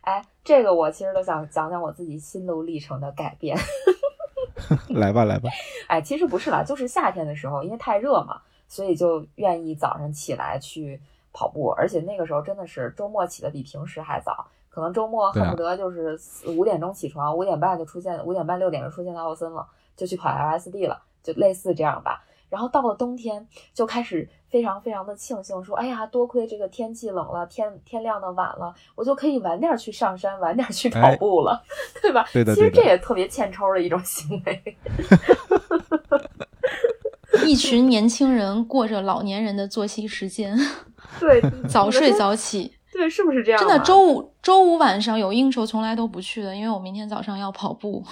[0.00, 3.56] 哎，这个我其实都想讲讲我自己心路历程的改变。
[4.90, 5.50] 来吧，来吧。
[5.88, 11.00] 哎，其实不是啦，就是夏天的时候，因为太热嘛，所以就愿意早上起来去
[11.32, 22.24] 跑步，而且那个时候真的是周末起的比平时还早，可能周末恨不得就是五点钟起床，五点半就出现，五点半六点就出现在奥森了，就去跑 LSD 了，就类似这样吧。
[22.50, 31.60] 然后到了冬天，就开始非常非常的庆幸，说：“哎呀，多亏这个天气冷了，天天亮的晚了，我就可以晚点去上山，晚点去跑步了，
[32.00, 32.54] 对吧？”对的。
[32.54, 34.76] 其实这也特别欠抽的一种行为。
[37.44, 40.56] 一群年轻人过着老年人的作息时间，
[41.18, 42.74] 对， 早睡早起。
[42.94, 43.58] 对，是不是这样？
[43.58, 48.04] 真的，周五周五晚上有应酬，从来都不去的，因为我明天早上要跑步，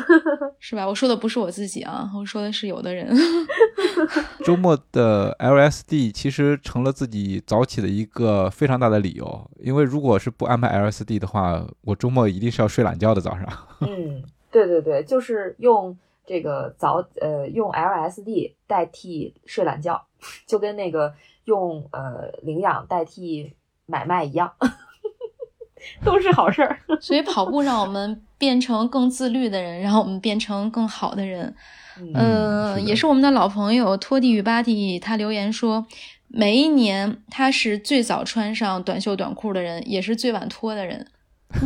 [0.58, 0.88] 是吧？
[0.88, 3.14] 我说的不是我自己啊，我说的是有的人。
[4.42, 13.46] 周末的 LSD 其实成了自己早起的一个非常大的理由，因为如果是不安排 LSD 的话，我周末一定是要睡懒觉的早上。
[13.80, 20.02] 嗯，对对对，就是用这个早呃用 LSD 代替睡懒觉，
[20.46, 21.12] 就跟那个
[21.44, 23.52] 用呃领养代替。
[23.86, 24.52] 买卖一样，
[26.04, 26.78] 都是好事儿。
[27.00, 31.54] 所以跑步让我们变成更自律的人，让我们变成更好的人。
[32.14, 35.86] 嗯，也是我们的老朋友托蒂与巴蒂，他留言说，
[36.28, 41.06] 每一年他是最早穿上短袖短裤的人，也是最晚脱的人。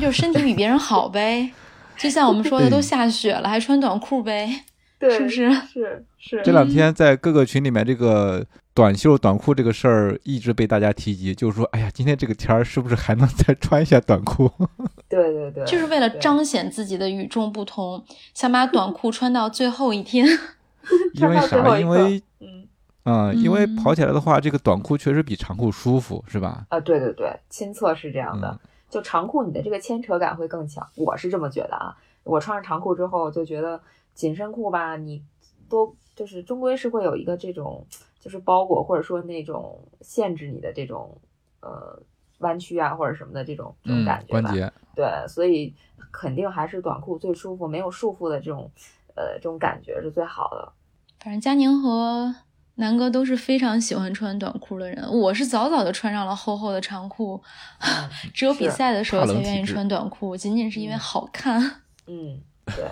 [0.01, 1.53] 就身体比别人好呗。
[1.97, 4.65] 就像我们说的，都下雪了还穿短裤呗，
[5.01, 5.51] 是不是？
[5.53, 6.43] 是是。
[6.43, 8.45] 这两天在各个群里面，这个。
[8.77, 14.51] 短袖短裤这个事儿一直被大家提及，就是说，哎呀，今天这个天儿是不是还能再穿一下短裤？
[15.09, 20.27] 对对对，就是为了彰显自己的与众不同，想把短裤穿到最后一天。
[21.15, 21.79] 因为啥？
[21.81, 22.69] 因为嗯
[23.05, 26.67] 嗯，因为跑起来的话，这个短裤确实比长裤舒服，是吧？
[26.69, 28.61] 啊，对对对，亲测是这样的，
[28.91, 31.97] 就长裤你的这个牵扯感会更强，我是这么觉得啊。
[32.25, 33.81] 我穿上长裤之后就觉得
[34.13, 35.23] 紧身裤吧，你
[35.67, 37.83] 多就是终归是会有一个这种。
[38.27, 41.17] 就是包裹或者说那种限制你的这种
[41.61, 41.97] 呃
[42.39, 44.53] 弯曲啊或者什么的这种这种感觉吧，
[44.97, 45.73] 对，所以
[46.11, 48.69] 肯定还是短裤最舒服，没有束缚的这种
[49.15, 50.73] 呃这种感觉是最好的。
[51.21, 52.35] 反正佳宁和
[52.75, 57.41] 南哥都是非常喜欢穿短裤的人，我是早早的穿上了厚厚的长裤，
[58.35, 61.61] 只有比赛的时候才愿意穿短裤，仅仅是因为好看。
[62.09, 62.41] 嗯，
[62.75, 62.91] 对，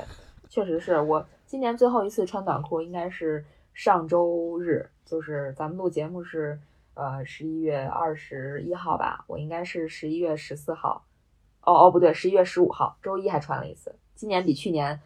[0.48, 4.88] 确实是我今年最后一次穿短裤应该是上周日。
[5.04, 6.58] 就是咱们录节目是，
[6.94, 11.04] 呃，十一月二十一号吧，我应该是十一月十四号，
[11.60, 13.94] 哦哦不对，十一月十五号，周一还穿了一次。
[14.14, 15.00] 今年比去年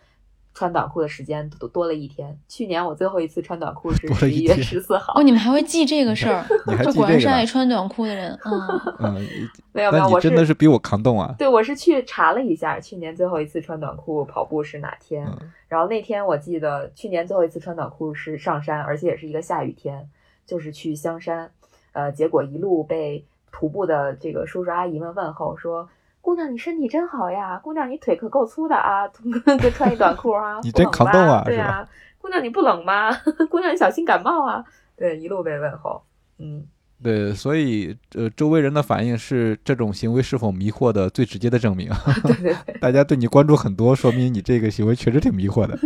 [0.58, 2.36] 穿短裤的时间多多了一天。
[2.48, 5.12] 去年我最后一次穿短裤是十一月十四号。
[5.14, 6.44] 哦，你们还会记这个事儿？
[6.82, 8.36] 这果然是爱穿短裤的人。
[8.98, 9.28] 嗯嗯，
[9.70, 11.32] 没有没有，我真的是比我抗冻啊。
[11.38, 15.24] 对，我是去查了一下，去年最后一次穿短裤跑步是哪天。
[15.68, 20.10] 然后那天我记得去年最后一次穿短裤是上山，而且也是一个下雨天，
[20.44, 21.48] 就是去香山。
[21.92, 25.88] 呃，结果一路被徒步的这个叔叔阿姨们问候，说
[26.28, 27.58] ：“姑娘，你身体真好呀！
[27.64, 29.08] 姑娘，你腿可够粗的啊！
[29.62, 31.88] 就穿一短裤啊， 你真抗冻啊，对呀。
[32.18, 33.10] 姑娘，你不冷吗？
[33.48, 34.62] 姑娘，你小心感冒啊！
[34.94, 36.02] 对，一路被问候，
[36.38, 36.66] 嗯。”
[37.02, 41.88] 对，所以呃，周围人的反应是这种行为是否迷惑的最直接的证明。
[42.22, 45.78] 对对对，大家对你关注很多，说明你这个行为确实挺迷惑的。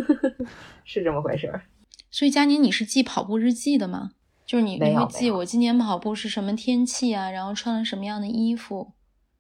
[0.84, 1.62] 是这么回事儿。
[2.10, 4.10] 所以佳宁，你是记跑步日记的吗？
[4.44, 8.90] 就是你你会记我今年跑步是什么天气啊，然后穿了什么样的衣服，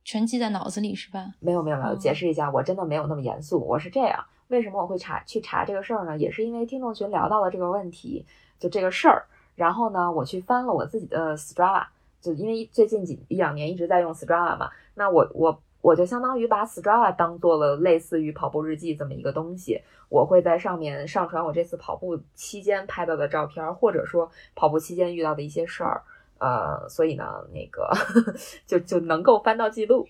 [0.04, 1.32] 全记在脑子里是吧？
[1.40, 3.60] 没有没有没有，解释一下，我真的没有那么严肃。
[3.60, 6.18] 我是这样，为什么我会查去查这个事儿呢？
[6.18, 8.24] 也是因为听众群聊到了这个问题，
[8.58, 9.24] 就这个事儿。
[9.54, 11.84] 然后呢，我去翻了我自己的 Strava，
[12.20, 26.02] 就因为最近几一两年一直在用 Strava 嘛，那我我我就相当于把 Strava 当做了类似于跑步日记这么一个东西，我会在上面上传我这次跑步期间拍到的照片，或者说跑步期间遇到的一些事儿，
[26.42, 27.88] 呃，所以呢，那个
[28.66, 30.06] 就就能够翻到记录，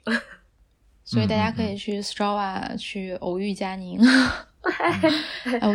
[1.04, 4.00] 所以大家可以去 Strava 去偶遇佳宁。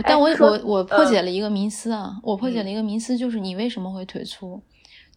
[0.03, 2.17] 但我我我破解了一个迷思啊！
[2.23, 4.61] 我破解了一个迷思，就是你为什么会腿粗？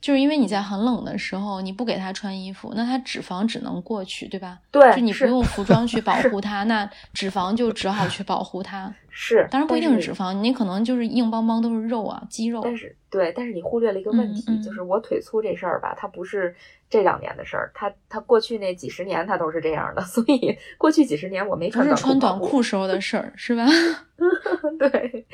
[0.00, 4.58] 就是因为你在很冷的时候，你不给它穿衣服，那它脂肪只能过去，对吧？
[4.70, 8.92] 对，就你不用服装去 保护它，那脂肪就只好去保护它。
[9.12, 12.60] 是，当然不一定是脂肪，你可能就是硬邦邦都是肉啊，肌肉。
[12.62, 16.54] 但是对，但是你忽略了一个问题，就是我腿粗这事儿吧，它不是
[16.88, 22.02] 这两年的事儿，它它过去那几十年它都是这样的， 所以过去几十年我没穿短裤。
[22.02, 23.66] 穿短裤时候的事儿是吧？
[24.78, 25.26] 对。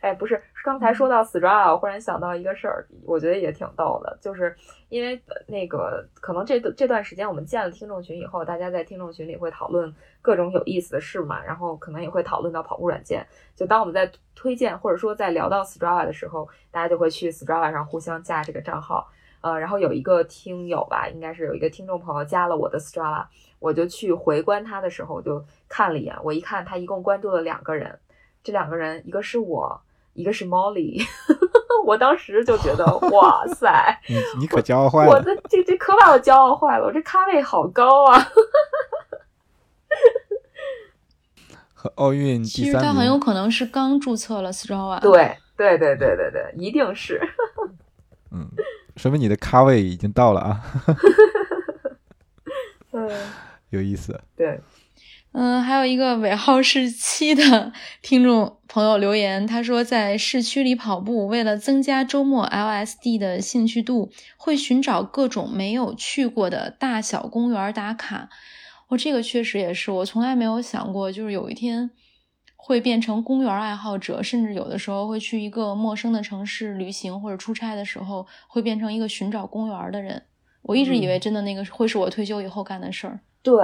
[0.00, 4.54] 哎，不是，刚才说到 Strava，我忽然想到一个事儿，我觉得也挺逗的，就是
[4.88, 13.26] 因为那个可能这这段时间我们建了听众群以后，大家在听众群里会讨论各种有意思的事嘛，然后可能也会讨论到跑步软件。
[13.56, 19.08] 就当我们在推荐或者说在聊到 Strava 的时候，大家就会去 Strava 上互相加这个账号。
[19.40, 23.26] 呃，然后有一个听友吧，应该是有一个听众朋友加了我的 Strava，
[23.58, 27.98] 我就去回关他的时候我就看了一眼，我一看他一共关注了两个人，
[28.42, 29.80] 这两个人一个是我。
[30.18, 31.00] 一个是 Molly，
[31.86, 38.18] 我当时就觉得 哇塞，你你可骄傲坏了，我的这这可把我骄傲坏了，我这咖位好高啊！
[41.72, 47.20] 和奥运第三其实他很有可能是刚注册了 Strava，对对对对对对，一定是。
[48.34, 48.44] 嗯，
[48.96, 50.60] 说明你的咖位已经到了啊。
[52.90, 53.08] 嗯，
[53.70, 54.20] 有意思。
[54.36, 54.60] 对。
[55.32, 68.28] 嗯，还有一个尾号是七的 听众朋友留言，他说在市区里跑步，为了增加周末 LSD 的兴趣度，会寻找各种没有去过的大小公园打卡。
[68.88, 71.90] 我这个确实也是，我从来没有想过，就是有一天
[72.56, 80.24] 会变成公园爱好者，甚至有的时候会去一个陌生的城市旅行或者出差的时候，会变成一个寻找公园的人。
[80.62, 83.20] 我一直以为真的那个会是我退休以后干的事儿。
[83.42, 83.54] 对。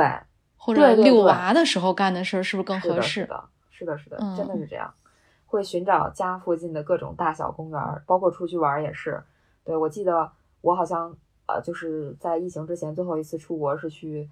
[0.64, 3.20] 或者遛娃的时候干的事儿是不是更合适？
[3.20, 4.90] 是的，是的，是的，真的是这样。
[5.44, 9.22] 会寻找家附近的各种大小公园，包括出去玩也是。
[9.62, 11.14] 对我记得我好像
[11.46, 14.26] 呃，就是在疫情之前最后一次出国是去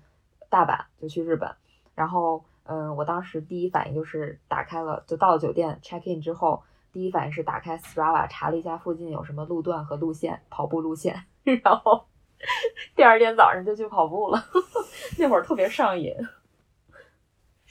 [0.48, 1.54] 大阪，就去日本。
[1.94, 6.62] 然后嗯，我当时第一反应就是打开了，就到了酒店 check in 之后，
[6.94, 11.24] 第一反应是打开 Strava 查了一下附近有什么路段和路线，跑步路线，
[11.62, 12.06] 然后。
[12.96, 14.44] 第二天早上就去跑步了，
[15.18, 16.14] 那会儿特别上瘾。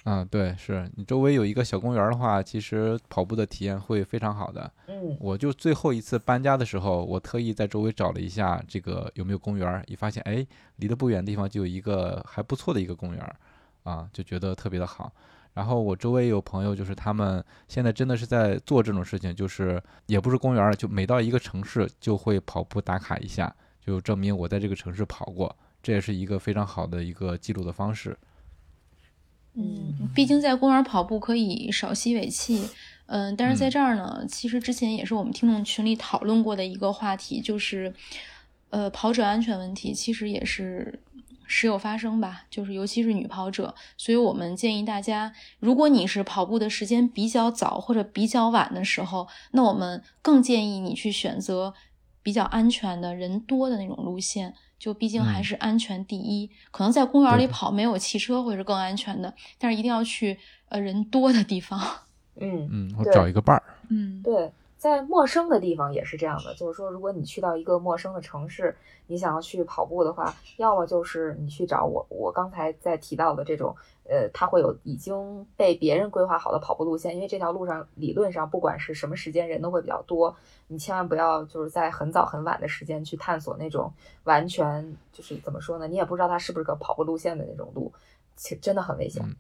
[0.04, 4.72] 嗯，对，是你周围有一个小公园的话，其实跑步的体验会非常好的。
[4.88, 10.44] 嗯，我就最后一次搬家的时候，我特意在周围找了一下这个有没有公园，一发现，哎，
[10.78, 13.36] 离得不远的地方就有一个还不错的一个公园，
[13.84, 15.12] 啊，就觉得特别的好。
[15.54, 23.54] 然后我周围有朋友，就是他们现在真的是在做这种事情，就是也不是公园了，就每到一个城市就会跑步打卡一下。
[23.86, 28.18] 就证明我在这个城市跑过，这也是一个非常好的一个记录的方式。
[29.54, 32.70] 嗯，毕竟在公园跑步可以少吸尾气，
[33.08, 37.94] 嗯，但是在这儿呢，其实之前也是我们听众群里讨论过的一个话题，就是
[38.70, 41.02] 呃跑者安全问题，其实也是
[41.46, 51.74] 时有发生吧，就是尤其是女跑者，所以我们建议大家，如果你是跑步的时间比较早或者比较晚的时候，那我们更建议你去选择。
[52.24, 56.50] 比较安全的人多的那种路线，就毕竟还是安全第一。
[56.72, 60.38] 可能在公园里跑没有汽车会是更安全的，但是一定要去
[60.70, 61.80] 呃人多的地方。
[62.40, 63.64] 嗯嗯，我找一个伴儿。
[63.90, 64.52] 嗯，对。
[64.82, 73.76] 在陌生的地方也是这样的，就是说，如果你去到一个陌生的城市，你想要去跑步的话，要么就是你去找我我刚才在提到的这种，
[74.10, 87.94] 呃，它会有已经被别人规划好的跑步路线，因为这条路上理论上不管是什么时间人都会比较多，你千万不要就是在很早很晚的时间去探索那种完全就是怎么说呢，你也不知道它是不是个跑步路线的那种路，
[88.36, 89.24] 其实真的很危险。
[89.24, 89.36] 嗯，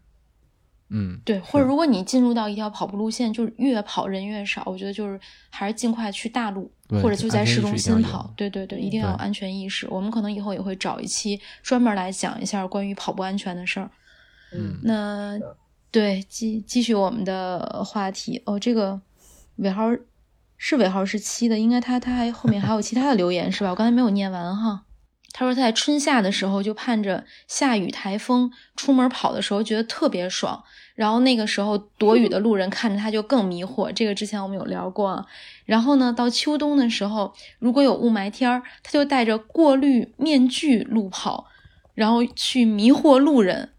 [1.23, 5.17] 对，或者如果你进入到一条跑步路线，就是越跑人越少，我觉得就是
[5.49, 6.69] 还是尽快去大路，
[7.01, 8.33] 或者就在市中心跑。
[8.35, 9.87] 对对对，一定要有安全意识。
[9.89, 13.89] 我们可能以后也会找一期专门来讲一下关于跑步安全的事儿。
[14.53, 15.39] 嗯，那
[15.91, 18.99] 对继继续我们的话题哦，这个
[19.55, 19.89] 尾号
[20.57, 23.69] 是尾号是七的，应该他他还后面还有其他的留言是吧？
[23.69, 24.83] 我刚才没有念完哈。
[25.33, 30.61] 他说他在春夏的时候就盼着下雨台风出门跑的时候觉得特别爽。
[30.95, 35.25] 然后那个时候躲雨的路人看着他就更迷惑，这个之前我们有聊过。
[35.65, 41.45] 然后呢，到秋冬的时候，如果有雾霾天儿，他就戴着过滤面具路跑，
[41.95, 43.69] 然后去迷惑路人。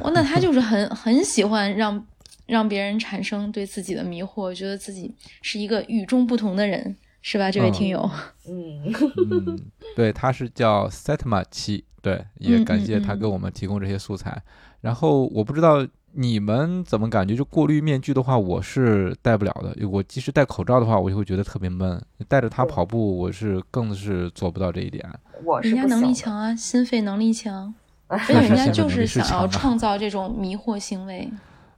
[0.00, 2.06] 哦，那他就是很很喜欢让
[2.46, 7.50] 让别人产生对自己的迷惑，觉得自己是一个与众不同的人，是吧？
[7.50, 8.10] 这位听友，
[8.48, 8.82] 嗯
[9.30, 9.60] 嗯，
[9.94, 14.42] 对，他是叫 Setma 七，对，也感谢他给我们提供这些素材。
[14.80, 15.86] 然后我不知道。
[16.16, 17.34] 你们怎么感觉？
[17.34, 19.88] 就过滤面具的话，我是戴不了的。
[19.88, 22.00] 我即使戴口罩的话，我就会觉得特别闷。
[22.28, 25.04] 戴着它跑步，我是更是做不到这一点。
[25.44, 27.74] 我是人家能力强啊，心肺能力强，
[28.06, 31.28] 而且人家就是想要创造这种迷惑行为。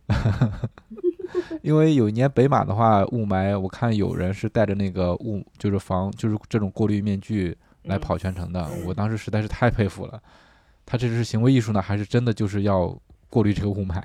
[1.63, 8.69] 因为有一年北马的话，雾霾，我看有人是戴着那个雾，就是防，就是这种过滤面具来跑全程的。
[8.87, 10.21] 我当时实在是太佩服了。
[10.85, 12.95] 他这是行为艺术呢，还是真的就是要？
[13.29, 14.03] 过滤这个雾霾，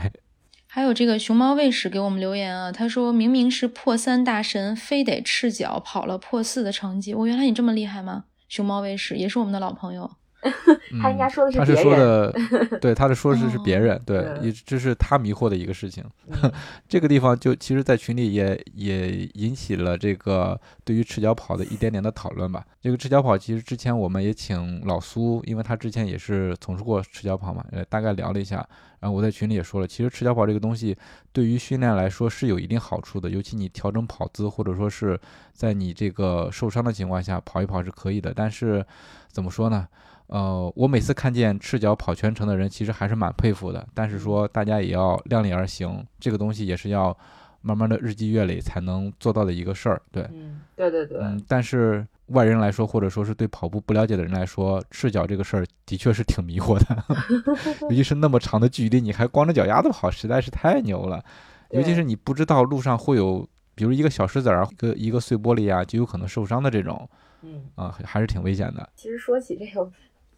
[0.67, 7.13] 还有这个熊猫卫士给我们留言啊，他说明明是破三大神，非得赤脚跑了破四的成绩。
[7.13, 8.25] 我原来你这么厉害吗？
[8.47, 10.11] 熊猫卫士也是我们的老朋友。
[11.01, 12.33] 他应该说的是他是说的，
[12.79, 16.03] 对，他的说是是别人，对，也这是他迷惑的一个事情。
[16.89, 22.65] 这个地方就其实，在群里也也引起了这个对于赤脚跑的一点点的讨论吧。
[22.81, 28.67] 这个赤脚跑，其实之前我们也请老苏，因为他之前也是从事过赤脚跑嘛，呃，大概聊了一下。
[28.99, 30.95] 然后我在群里也说了，其实赤脚跑这个东西
[31.31, 35.19] 对于训练来说是有一定好处的，尤其你调整跑姿，或者说是
[35.53, 38.33] 在你这个受伤的情况下跑一跑是可以的。
[38.35, 38.85] 但是
[39.31, 39.87] 怎么说呢？
[40.31, 43.85] 呃，我每次看见赤脚跑全程的人，其实还是蛮佩服的。
[43.93, 47.15] 但是说大家也要量力而行，这个东西也是要
[47.61, 50.01] 慢慢的日积月累才能做到的一个事儿。
[50.09, 51.19] 对，嗯，对对对。
[51.19, 57.03] 嗯，但是外人来说，或者说是对跑步不了解的人来说，赤脚这个事儿的确是挺迷惑的，
[57.89, 61.21] 尤其是那么长的距离，你还光着脚丫子跑，实在是太牛了。
[61.71, 67.09] 尤其是你不知道路上会有，比如一个小石子儿、一个一个碎玻璃啊，就有可能受伤的这种，
[67.41, 68.89] 嗯，啊，还是挺危险的。
[68.95, 69.91] 其实说起这个。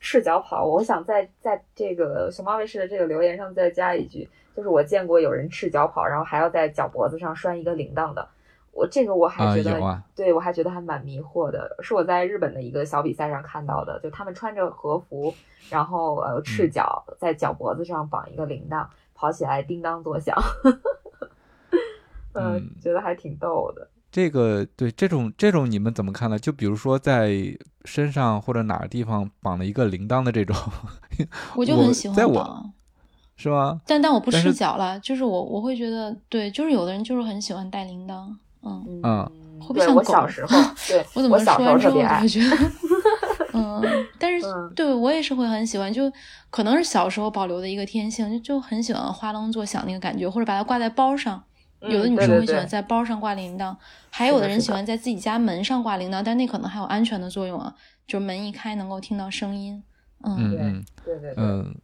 [0.04, 8.28] 赤脚跑，我想在在这个熊猫卫视的这个留言上再加一句，就是我见过有人赤脚跑，然后还要在脚脖子上拴一个铃铛的。
[8.74, 11.78] 我这个我还觉得，对我还觉得还蛮迷惑的。
[11.80, 15.34] 是我在日本的一个小比赛上看到的，就他们穿着和服，
[15.70, 18.86] 然后呃赤脚在脚脖子上绑一个铃铛，
[19.16, 20.36] 跑起来叮当作响。
[22.36, 23.88] 嗯，觉得还挺逗的。
[24.14, 26.38] 这个对这种这种你们怎么看呢？
[26.38, 27.34] 就比如说在
[27.84, 30.56] 身上或者哪个地方绑了一个铃铛的这种，
[31.58, 32.72] 我就很喜欢绑，
[33.36, 33.82] 是吗？
[33.88, 38.28] 但但我不赤脚了，就是我我会觉得对，就是有的人就是很喜欢戴铃铛，
[38.62, 40.00] 嗯嗯，会不会像狗？
[40.00, 42.58] 我小时候，对 我怎么说完之后我就觉得，
[43.54, 43.82] 嗯，
[44.20, 44.46] 但是
[44.76, 46.04] 对我也是会很喜欢，就
[46.52, 51.44] 可能是小时候保留的一个天性，就就很喜欢哗啷作响那个感觉，或者把它挂在包上。
[51.90, 53.76] 有的女生会喜欢在包上挂铃铛，
[54.10, 57.74] 还有的人喜欢在自己家门上挂铃铛，但那可能还有安全的作用啊，
[58.08, 59.82] 就是门一开能够听到声音。
[60.24, 61.36] 嗯嗯，对对对。
[61.38, 61.76] 嗯，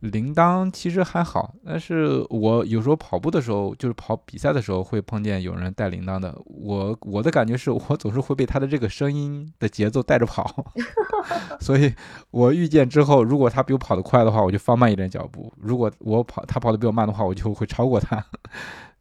[0.00, 6.34] 铃铛其实还好，但是我有时候跑步的时候，就是跑比赛的时候会碰见有人带铃铛的。
[6.44, 10.72] 我我的感觉是我总是会被他的这个声音的节奏带着跑，
[11.60, 11.92] 所以
[12.30, 18.24] 我遇见之后，如果他比我跑得快的话，我就放慢一点脚步；如果我跑他跑得比我慢的话，我就会超过他。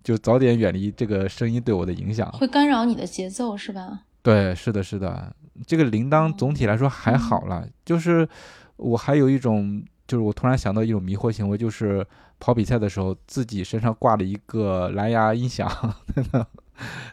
[0.05, 4.01] 就早点远离这个声音对我的影响，会干扰你的节奏，是吧？
[4.21, 5.35] 对，是的，是的。
[5.65, 8.29] 这个铃铛总体来说还好了，就是
[8.75, 12.05] 我还有一种，就是我突然想到一种迷惑行为，就是
[12.39, 15.67] 跑比赛的时候自己身上挂了一个蓝牙音响，
[16.15, 16.45] 在那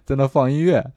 [0.04, 0.92] 在那放音乐，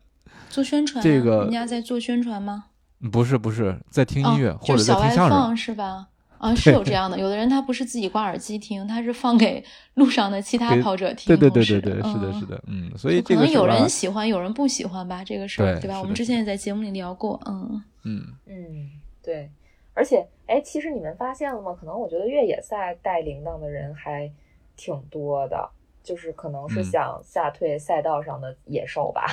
[0.50, 1.02] 做宣传。
[1.02, 2.66] 这个人家在做宣传吗？
[3.10, 6.08] 不是，不是在听音乐或者在听相声，是吧？
[6.46, 9.64] 啊，是有这样的，有的人他不是自己挂耳机听，他是放给
[9.96, 11.36] 路上的其他跑者听。
[11.36, 16.00] 对对对对对，是的，是的，嗯，所以可能有人喜欢，有人不喜欢吧，这个事儿，对吧？
[16.00, 18.92] 我们之前也在节目里聊过，嗯嗯嗯，
[19.24, 19.50] 对。
[19.94, 21.74] 而且，哎，其实你们发现了吗？
[21.80, 24.30] 可能我觉得越野赛带铃铛的人还
[24.76, 25.70] 挺多的，
[26.04, 29.26] 就是可能是想吓退赛道上的野兽吧。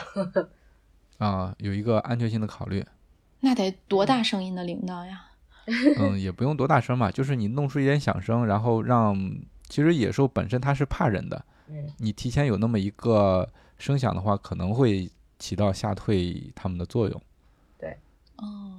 [1.18, 2.84] 啊，有一个安全性的考虑。
[3.40, 5.31] 那得多大声音的铃铛呀？
[5.98, 9.16] 嗯，也不用多大声嘛，就是你弄出一点响声，然后让
[9.68, 13.48] 其实野兽本身它是怕人的，嗯，你提前有那么一个
[13.78, 17.22] 声响的话，可能会起到吓退它们的作用。
[17.78, 17.96] 对，
[18.36, 18.74] 哦，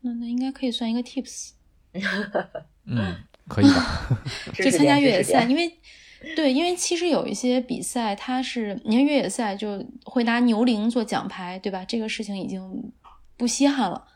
[0.00, 1.52] 那那应该可以算一个 tips。
[2.84, 3.16] 嗯，
[3.48, 4.08] 可以吧？
[4.54, 5.72] 就参加越野赛，因为
[6.34, 11.84] 对，因为其实有一些比赛，它是你看越野赛就会拿牛铃做奖牌，对吧？
[11.84, 12.92] 这个事情已经
[13.36, 14.06] 不稀罕了。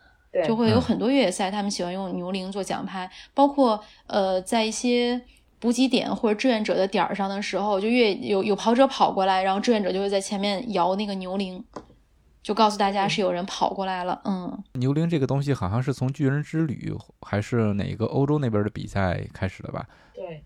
[0.46, 5.20] 就会有很多越野赛，他们喜欢用牛铃做奖牌，包括呃，在一些
[5.58, 11.64] 补给点或者志愿者的点儿上的时候，就越有有跑者跑过来，然后志愿者就会在前面摇那个牛铃，
[12.42, 14.20] 就告诉大家是有人跑过来了。
[14.24, 19.86] 嗯，牛铃这个东西好像是从巨人之旅还是哪个欧洲那边的比赛开始的吧？
[20.14, 20.44] 对，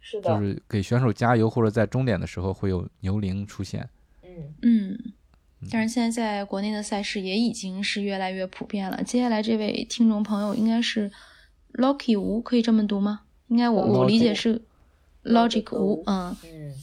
[0.00, 3.88] 是的，就是给选手加油或者在终点的时候会有牛铃出现。
[4.22, 5.12] 嗯嗯。
[5.70, 9.02] 但是现在在国内的赛事也已经是越来越普遍了。
[9.02, 11.10] 接下来这位听众朋友应该是
[11.74, 13.20] Lucky 吴，可以这么读吗？
[13.48, 14.62] 应该我我理解是
[15.22, 16.74] Logic 吴，嗯嗯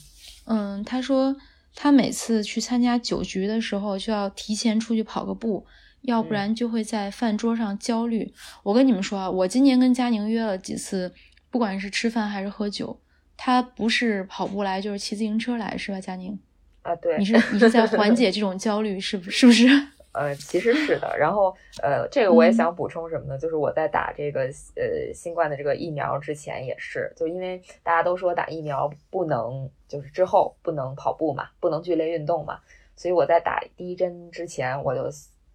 [0.45, 1.36] 嗯，他说
[1.75, 5.65] 他每次去参加酒局的时候，就要提前出去跑个步，
[6.01, 8.34] 要不然就会在饭桌上焦虑。
[8.63, 11.13] 我跟你们说啊，我今年跟佳宁约了几次，
[11.49, 12.99] 不管是吃饭还是喝酒，
[13.38, 16.01] 他不是跑步来，就是骑自行车来，是吧？
[16.01, 16.38] 佳宁，
[16.84, 19.67] 啊，对，你是你是在缓解这种焦虑，是不是不是？
[20.13, 21.17] 呃，其实是的。
[21.17, 23.38] 然后，呃，这个我也嗯想补充什么呢？
[23.38, 24.41] 就是我在打这个
[24.75, 32.59] 呃新冠的这个疫苗之前也是，就因为大家都说打疫苗不能，就是之后不能跑步嘛，不能剧烈运动嘛，
[32.97, 35.03] 所以我在打第一针之前，我就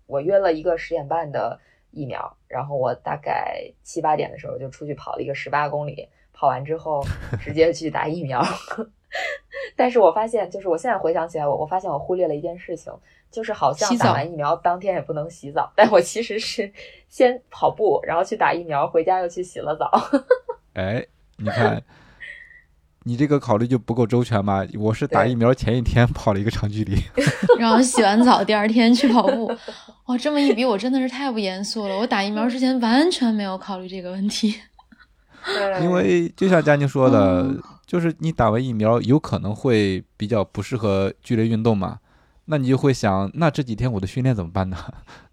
[0.06, 1.60] 我约了一个十点半的
[1.90, 7.04] 疫苗，然后我大概七八点的时候就出去跑了一个十八公里，跑完之后
[7.42, 8.42] 直接去打疫苗。
[9.76, 12.92] 但是我发现，就是我现在回想起来，我我发现我忽略了一件事情，
[13.30, 16.72] 就是好像洗澡打完疫苗当天也不能洗澡，但我其实是
[17.08, 19.90] 先跑步，然后去打疫苗，回家又去洗了澡。
[20.74, 21.04] 哎，
[21.38, 21.82] 你看，
[23.04, 24.66] 你这个考虑就不够周全吧？
[24.78, 26.96] 我是打疫苗前一天跑了一个长距离，
[27.58, 29.46] 然后洗完澡第二天去跑步。
[30.06, 31.96] 哇，这么一比，我真的是太不严肃了。
[31.96, 34.54] 我打疫苗之前完全没有考虑这个问题。
[35.80, 42.00] 因为就像佳宁说的，嗯就是你打完疫苗有可能会比较不适合剧烈运动嘛，
[42.46, 44.76] 那你就会想，那这几天我的训练怎么办呢？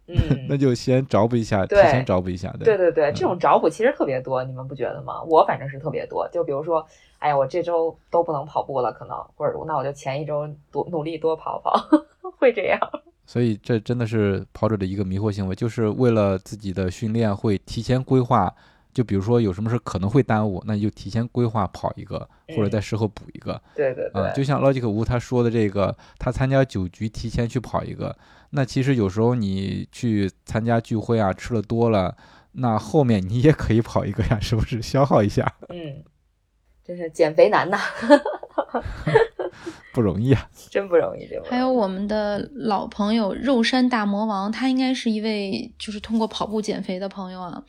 [0.05, 0.15] 嗯
[0.49, 5.23] 那嗯，就先找补一下，提前找补一下，对对对，嗯这种找补其实特别多，你们不觉得吗？
[5.23, 6.27] 我反正是特别多。
[6.29, 6.85] 就比如说，
[7.19, 11.73] 哎呀，我这周都不能跑步了，可能或者那我就前一周多努力多跑跑，
[12.37, 12.79] 会这样。
[13.25, 18.53] 所以这真的是跑者的一个迷惑行为，就是为了自己的训练会提前规划。
[18.93, 22.19] 就比如说有什么事可能会耽误，那你就提前规划跑一个，
[22.49, 23.61] 或者嗯在事后补一个。
[23.75, 28.15] 对对对，啊、就像 Logic 吴他说的这个，他参加酒局提前去跑一个，
[28.51, 32.15] 那其实有时候你去参加聚会啊，吃了多了，
[32.53, 35.55] 那后面你也可以跑一个呀，是不是消耗一下？
[35.69, 36.03] 嗯，
[36.83, 37.77] 真是减肥难呐，
[39.93, 40.49] 不容易啊。
[40.69, 47.63] 真不容易，这不容易还有我们的老朋友肉山大魔王，他应该是一位就是通过跑步减肥的朋友啊。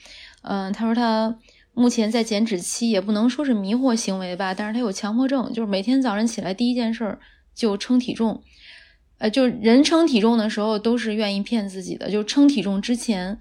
[0.45, 1.36] 嗯、他说他
[1.72, 7.18] 目前在减脂期，也不能说是迷惑行为吧，但是他有强迫症，就是每天早上起来第一件事儿
[7.55, 8.42] 就称体重。
[9.18, 13.38] 呃，就人称体重的时候都是愿意骗自己的，就称体重之前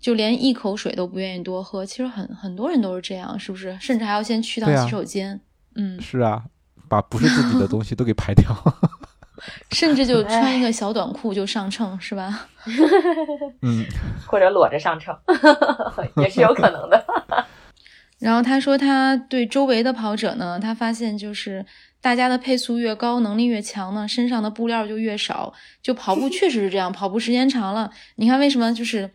[0.00, 1.84] 就连一口水都不愿意多喝。
[1.84, 3.76] 其实很很多人都是这样，是不是？
[3.80, 5.40] 甚至还要先去趟洗手间。
[5.74, 6.44] 嗯，是啊，
[6.88, 8.50] 把不是自己的东西都给排掉。
[9.72, 12.48] 甚至就穿一个小短裤就上秤，是吧？
[13.62, 13.84] 嗯，
[14.26, 15.16] 或者裸着上秤，
[16.22, 17.04] 也是有可能的。
[18.18, 21.64] 然后他说，他对周围的跑者呢，他发现就是
[22.00, 25.52] 大家的配速越高，能力越强呢，身上的布料就越少。
[25.82, 28.72] 就跑步确实是这样，跑步时间长了，你看为什么？
[28.72, 29.10] 就是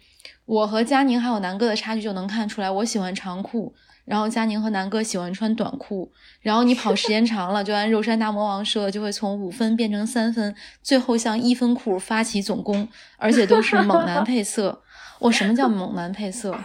[0.46, 3.74] 我和佳宁还有南哥的差距就能看出来，我喜欢长裤，
[4.06, 6.12] 然后佳宁和南哥喜欢穿短裤。
[6.42, 12.88] 然后你跑时间长了，就按肉山大魔王说的，就会从五分变成三分，最后向一分裤发起总攻，
[13.18, 14.82] 而且都是猛男配色。
[15.20, 16.58] 我什么叫猛男配色？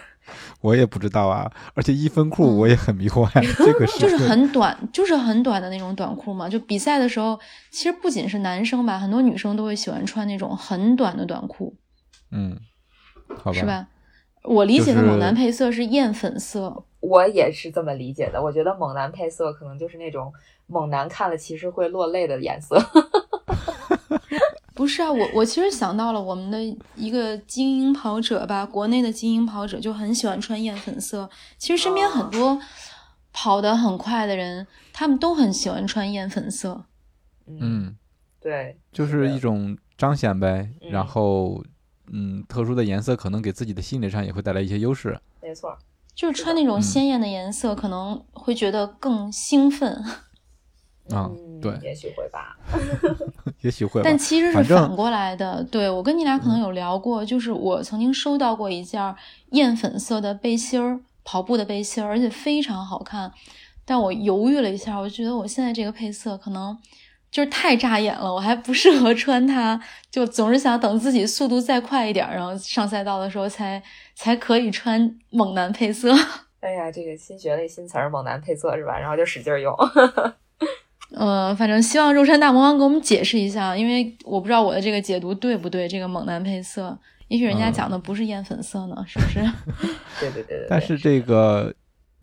[0.61, 6.49] 我也不知道啊，而且一分裤我也很迷惑呀、这个是嗯就是很短，就是很短的那种短裤嘛。
[6.49, 7.39] 就比赛的时候，
[7.71, 11.77] 其实不仅是男生吧，很多女生都会喜欢穿那种很短的短裤，
[12.33, 12.59] 嗯，
[13.29, 13.87] 好吧，是吧？
[14.43, 18.43] 我理解的猛男配色是艳粉色，我也是这么理解的。
[18.43, 20.33] 我觉得猛男配色可能就是那种
[20.67, 22.77] 猛男看了其实会落泪的颜色。
[24.75, 25.11] 不是啊？
[25.11, 26.59] 我我其实想到了我们的
[26.95, 31.31] 一个精英跑者吧，国内的精英跑者就很喜欢穿艳粉色。
[31.57, 32.61] 其实身边很多
[33.33, 36.85] 跑得很快的人，他们都很喜欢穿艳粉色。
[37.47, 37.97] 嗯，嗯，
[38.39, 40.69] 对，就是一种彰显呗。
[40.83, 41.65] 嗯然后，
[42.13, 45.19] 嗯，特殊的颜色可能给自己的心理上也会带来一些优势。
[45.41, 45.77] 没错。
[46.17, 49.93] 就是穿那种嗯鲜艳的颜色，可能会觉得更兴奋。
[51.15, 52.57] 啊嗯对也许会吧。
[53.63, 54.19] 也许会吧但。
[54.19, 59.15] 其实是反过来的，对我跟你俩可能有聊过，就是我曾经收到过一件
[59.51, 63.33] 艳粉色的背心儿，跑步的背心儿，而且非常好看。
[63.85, 66.77] 但我犹豫了一下，我觉得我现在这个配色可能
[67.37, 69.79] 就是太扎眼了，我还不适合穿它，
[70.11, 73.83] 就总是想等自己速度再快一点，然后上赛道的时候才
[74.15, 76.11] 才可以穿猛男配色。
[76.61, 78.99] 哎呀，这个新学了一新词儿，猛男配色是吧？
[78.99, 79.77] 然后就使劲儿用。
[81.15, 85.87] 呃，反正希望肉山大魔王给我们解释一下，因为我不知道我的这个解读对不对。
[85.87, 89.41] 这个猛男配色，也许人家嗯讲的不是艳粉色呢，是不是？
[90.19, 90.67] 对对对对对。
[90.71, 91.75] 但是这个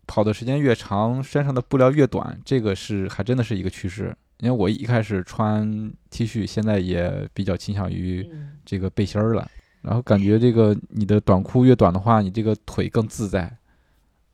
[0.08, 4.12] 跑的时间越长，身上的布料越短，这个是还真的是一个趋势。
[4.40, 9.48] 因为我一开始穿 T 恤，现在也比较倾向于嗯，这个背心儿了。
[9.82, 13.56] 然后感觉这个你的短裤越短的话，你这个腿更自在，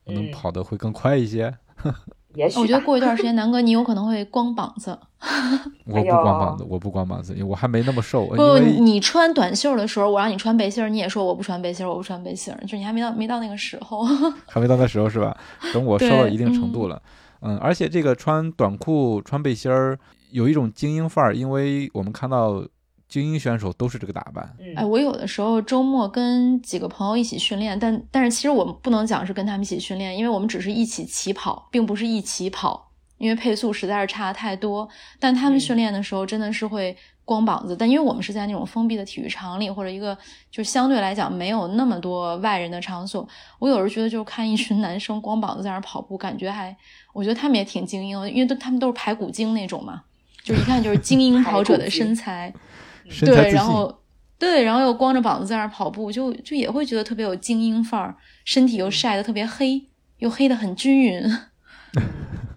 [0.06, 1.52] 可能嗯跑得会更快一些。
[2.36, 4.96] 也许我觉得过一段时间， 南哥你有可能会光膀子。
[5.84, 8.26] 我不光膀子，我不光膀子，因为我还没那么瘦。
[8.28, 14.04] 不，你穿短袖的时候，我让你穿背心儿，你也说我不穿背心儿，我不穿背心儿，就你还没到没到那个时候。
[14.46, 15.36] 还没到那时候是吧？
[15.74, 17.10] 等我瘦到一定程度了，嗯，
[17.60, 19.98] 而且这个穿短裤、穿背心儿
[20.30, 22.64] 有一种精英范儿，因为我们看到。
[23.10, 24.56] 精英选手都是这个打扮。
[24.76, 34.88] 哎，我有的时候周末跟几个朋友一起训练，但但是其实我们不能讲是跟他们一起训练，因为我们只是一起起跑，并不是一起跑，因为配速实在是差的太多。
[35.18, 40.16] 但他们训练的时候真的是会光膀子，但因为我们是在那种封闭的体育场里，或者一个
[40.50, 43.26] 就相对来讲没有那么多外人的场所，
[43.58, 46.76] 我有时候觉得就看一群男生光膀子在那跑步，感觉还
[47.12, 50.02] 我觉得他们也挺精英，因为都他们都是排骨精那种嘛，
[50.42, 52.52] 就一看就是精英跑者的 身材。
[53.20, 53.92] 对，然后
[54.38, 59.86] 对，然后又光着膀子在那儿跑步，就就也会觉得特别有精英范儿，身体又晒得特别黑，
[60.18, 61.22] 又黑得很均匀。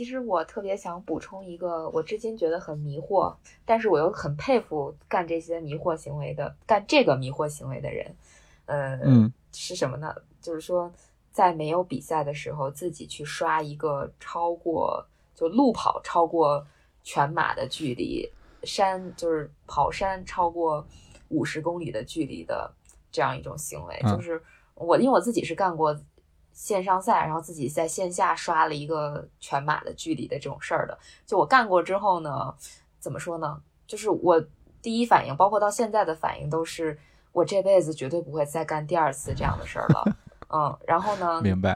[0.00, 3.36] 其实我特别想补充一个，我至今觉得很迷惑，
[3.66, 8.16] 但是我又很佩服干这些迷惑行为的，干这个迷惑行为的人，
[8.64, 10.14] 呃，嗯，是什么呢？
[10.40, 10.90] 就是说，
[11.30, 16.66] 在没有比赛的时候，自己去刷一个超过就路跑超过
[17.02, 18.26] 全马的距离。
[18.62, 20.82] 山就是跑山超过
[21.28, 22.72] 五十公里的距离的
[23.12, 24.42] 这样一种行为，就是
[24.76, 25.94] 我因为我自己是干过
[26.60, 30.98] 线上赛，然后自己在线下刷了一个全马的距离的这种事儿的。
[31.26, 32.54] 就我干过之后呢，
[32.98, 33.58] 怎么说呢？
[33.86, 34.38] 就是我
[34.82, 36.98] 第一反应，包括到现在的反应，都是
[37.32, 40.04] 我这辈子绝对不会再干第二次这样的事儿了。
[40.52, 41.40] 嗯，然后呢？
[41.40, 41.74] 明白。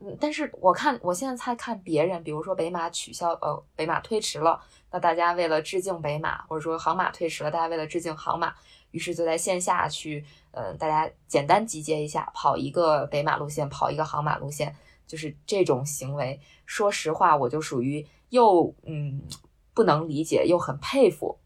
[0.00, 4.60] 嗯，但是我看我现在在看别人，比如说北马取消，呃，北马推迟了。
[4.90, 8.52] 那大家为了致敬北马，或者说航马推迟了，大家为了致敬航马，
[8.96, 14.74] 于是就在线下去，嗯，大家简单集结一下，跑一个北马路线，跑一个杭马路线，
[15.06, 16.40] 就是这种行为。
[16.64, 19.20] 说实话，我就属于又嗯
[19.74, 21.38] 不能理解，又很佩服。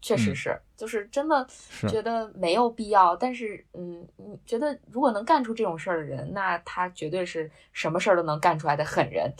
[0.00, 1.44] 确实是，就是真的
[1.88, 3.16] 觉得没有必要。
[3.16, 9.32] 但是，嗯，你觉得如果能干出这种事儿的人，那他绝对是什么事儿都能干出来的狠人。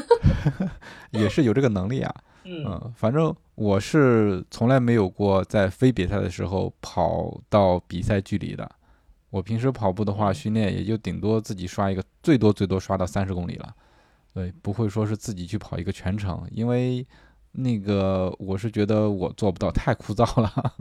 [1.12, 2.14] 也是有这个能力啊。
[2.44, 8.70] 嗯，反正我是从来没有过在非比赛的时候跑到比赛距离的。
[9.30, 13.74] 我平时跑步的话，训练也就顶多自己刷一个，最多最多刷到三十公里了。
[14.34, 17.06] 对，不会说是自己去跑一个全程，因为
[17.52, 20.74] 那个我是觉得我做不到，太枯燥了。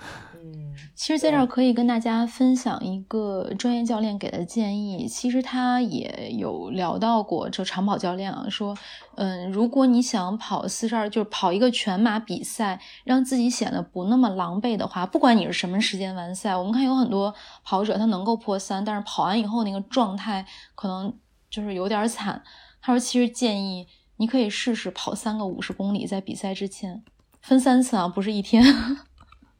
[0.94, 5.06] 其实，在这儿可以跟大家分享一个专业教练给的建议。
[5.06, 8.76] 其实他也有聊到过，就长跑教练啊，说，
[9.16, 21.14] 嗯，如果你想跑四十二，就是跑一个全马比赛，让自己显得不那么狼狈的话，不管你是什么时间完赛，我们看有很多跑者他能够破三，但是跑完以后那个状态可能
[21.50, 22.42] 就是有点惨。
[22.80, 27.02] 他说，其实建议你可以试试跑三个五十公里，在比赛之前
[27.40, 28.64] 分三次啊，不是一天。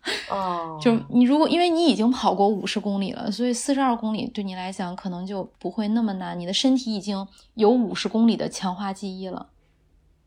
[0.31, 6.39] 哦，就你如果因为你已经跑过五十公里了，所以四十二公里对你来讲可能就不会那么难。
[6.39, 9.49] 你的身体已经有五十公里的强化记忆了，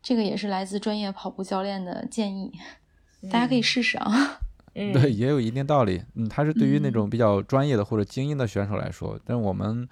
[0.02, 2.52] 这个也是来自专业跑步教练的建议，
[3.30, 4.40] 大家可以试试啊。
[4.72, 6.02] 对，也有一定道理。
[6.14, 9.88] 嗯，他是对于那种比较专业的或者精英的选手来说，但我们，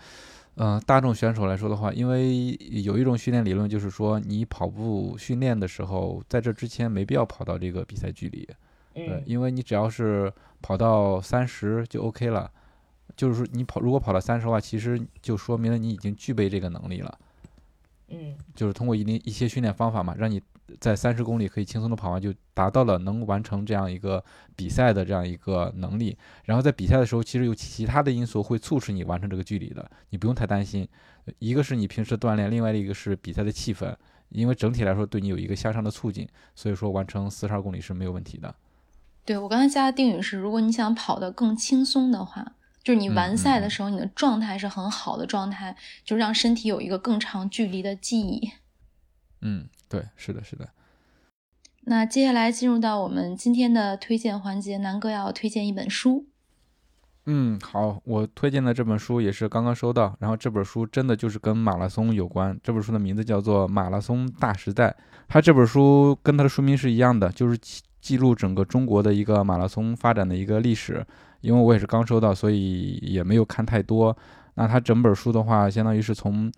[0.55, 8.49] 嗯，大众选手来说的话，因为有一种训练理论，就是说你跑步训练的时候，在这之前没必要跑到这个比赛距离。
[9.07, 12.51] 对，因为你只要是跑到三十就 OK 了，
[13.17, 17.19] 就是说你跑如果跑到三十的话，其实就说明了你已经具备这个能力了。
[18.09, 20.41] 嗯，就是通过一定一些训练方法嘛，让你
[20.81, 24.25] 在三十公里可以轻松的跑完，就达到了能完成这样一个
[24.57, 26.17] 比赛的这样一个能力。
[26.47, 30.89] 然后在比赛的时候，其实有其他的因素会促使你完成这个距离的，你不用太担心。
[31.39, 33.95] 一个是你平时锻炼，另外的一个是比赛的气氛，
[34.31, 38.55] 因为整体来说对你有一个向上的促进，所以说完成四十二公里是没有问题的。
[39.29, 48.53] 对我刚才加的定语是，如果你想跑得更轻松的话，就是你完赛的时候，你的状态是很好的状态，就让身体有一个更长距离的记忆。
[49.43, 50.71] 嗯，对，是的，是的。
[51.83, 56.25] 那接下来进入到我们今天的推荐环节，南哥要推荐一本书。
[57.27, 62.59] 嗯，好，我推荐的这本书也是刚刚收到，然后这本书真的就是跟马拉松有关。
[62.63, 64.89] 这本书的名字叫做《马拉松大时代》，
[65.29, 67.59] 它这本书跟它的书名是一样的，就是。
[68.01, 71.05] 记录整个中国的一个马拉松发展的一个历史，
[71.41, 74.17] 因为我也是刚收到，所以也没有看太多。
[74.55, 76.51] 那它整本书的话，相当于是从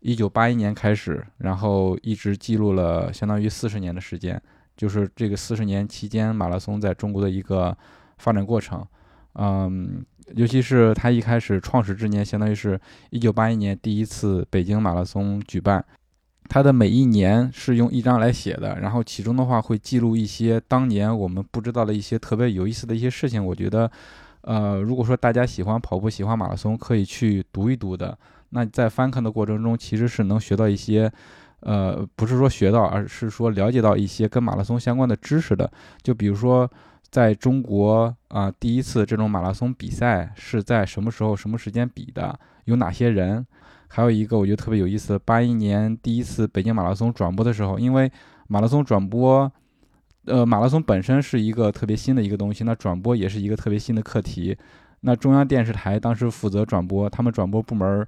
[0.00, 4.40] 一九八一年开始，然后一直记录了相当于四十年的时间，
[4.76, 7.76] 就是这个四十年期间马拉松在中国的一个
[8.18, 8.84] 发展过程。
[9.34, 12.80] 嗯，尤其是它一开始创始之年，相当于是
[13.10, 15.84] 一九八一年第一次北京马拉松举办。
[16.48, 23.44] 它的每一年是用一张来写的，然后其中的话会记录一些当年我们不知道的一些特别有意思的一些事情。
[23.44, 23.90] 我觉得，
[24.40, 28.16] 呃，如果说大家喜欢跑步、喜欢马拉松，可以去读一读的。
[28.50, 31.12] 那在翻看的过程中，其实是能学到一些，
[31.60, 35.70] 呃，不是说学到，而是说了解到一些跟马拉松相关的知识的。
[36.02, 36.70] 就比如说，
[37.10, 42.38] 在中国啊，第一次这种马拉松比赛是在什么时候、什么时间比的？
[42.64, 43.46] 有哪些人？
[43.88, 48.10] 还有一个我觉得特别有意思，八一年第一次北京马拉松转播的时候，因为
[48.46, 49.50] 马拉松转播，
[50.26, 54.56] 呃，马拉松本身是一个特别新的一个东西，那转播也是一个特别新的课题。
[55.00, 58.06] 那中央电视台当时负责转播，他们转播部门，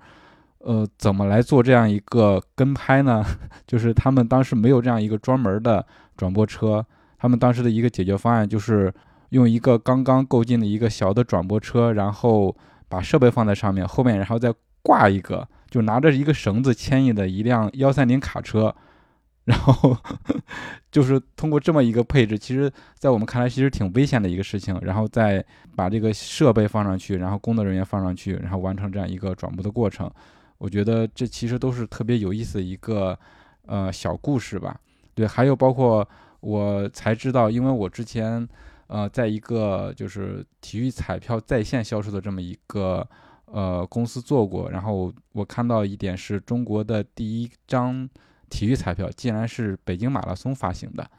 [0.59, 3.24] 呃，怎么来做这样一个跟拍呢？
[3.66, 6.85] 就是他们当时没有这样一个专门的转播车，
[7.18, 8.93] 他们当时的一个解决方案就是
[9.31, 12.55] 用一个刚刚购进的一个小的转播车，然后
[12.89, 14.53] 把设备放在上面，后面然后再
[14.83, 15.49] 挂一个。
[15.71, 18.75] 就拿着一个绳子牵引的一辆幺三零卡车，
[19.47, 19.97] 然后
[20.91, 24.77] 就是通过这么一个配置，其实，在我们看来其实挺危险的一个事情。
[24.83, 25.45] 然后再
[25.77, 30.11] 把这个设备放上去，然后工作人员放上去，然后完成这样一个转播的过程。
[30.59, 33.18] 我觉得这其实都是特别有意思的一个
[33.66, 34.79] 呃小故事吧。
[35.14, 36.07] 对，还有包括
[36.41, 38.47] 我才知道，因为我之前
[38.89, 43.09] 呃在一个就是体育彩票在线销售的这么一个。
[43.53, 48.09] 呃，公司做过，然后我看到一点是中国的第一张
[48.48, 51.11] 体育彩票竟然是北京马拉松发行的，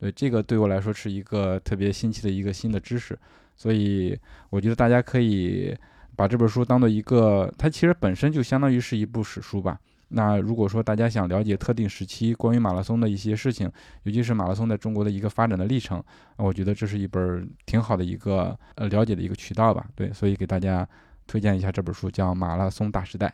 [0.00, 3.16] 对这个对我来说是一个特别新奇的一个新的知识，
[3.56, 4.18] 所以
[4.50, 5.76] 我觉得大家可以
[6.16, 9.78] 把这本书当做一个，它其实本身就相当于是一部史书吧。
[10.08, 13.70] 那如果说大家想了解特定时期关于马拉松的一些事情，
[14.02, 16.02] 尤其是马拉松在中国的一个发展的历程，
[16.36, 19.86] 我觉得这是一本挺好的一个呃了解的一个渠道吧。
[19.94, 20.88] 对，所以给大家。
[21.26, 23.26] 推荐一下这本书，叫《马拉松大时代》。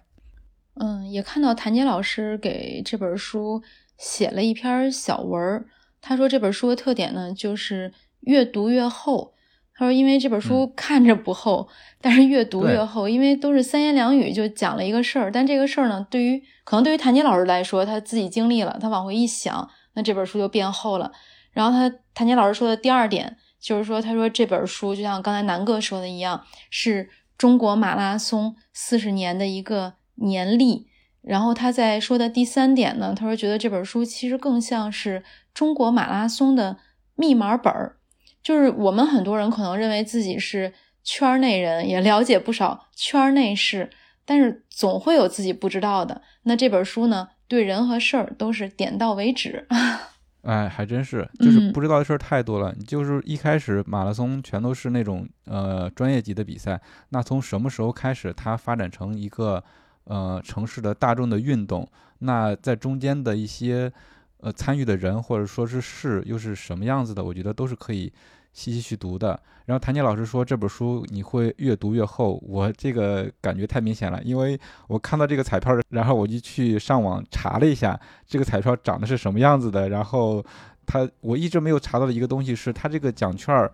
[0.74, 3.62] 嗯，也看到谭杰老师给这本书
[3.98, 5.66] 写了一篇小文儿。
[6.00, 9.34] 他说这本书的特点呢，就是越读越厚。
[9.74, 11.68] 他说，因为这本书看着不厚，
[12.00, 15.30] 但是越读越厚，因为都是三言两语就讲了一个事儿。
[15.30, 21.12] 但这个事儿呢，对于可能对于谭杰老师来说，他自己经历了，他往回一想，那这本书就变厚了。
[21.52, 27.10] 然后他谭杰老师说的第二点就是说，他说这本书就像刚才南哥说的一样，是。
[27.36, 30.86] 中国马拉松四十年的一个年历，
[31.20, 36.78] 然后他在说的第三点呢，他说觉得这本书其实更像是中国马拉松的
[37.16, 37.96] 密码本儿，
[38.42, 40.72] 就是我们很多人可能认为自己是
[41.02, 43.90] 圈内人，也了解不少圈内事，
[44.24, 46.22] 但是总会有自己不知道的。
[46.44, 49.66] 那这本书呢，对人和事儿都是点到为止。
[50.42, 52.74] 哎，还真是，就是不知道的事儿太多了。
[52.86, 56.80] 就是一开始马拉松全都是那种呃专业级的比赛，
[57.10, 59.62] 那从什么时候开始它发展成一个
[60.04, 61.88] 呃城市的大众的运动？
[62.18, 63.92] 那在中间的一些
[64.38, 67.22] 呃参与的人或者说是事又是什么样子的？
[67.22, 68.12] 我觉得都是可以。
[68.52, 69.28] 细细去读的，
[69.64, 80.44] 然后谭杰老师说这本书你会越读越厚，我这个感觉太明显了，因为我看到这个彩票，然后我就去上网查了一下这个彩票长得是什么样子的，然后
[80.84, 83.72] 他我一直没有查到的一个东西是他这个奖券儿，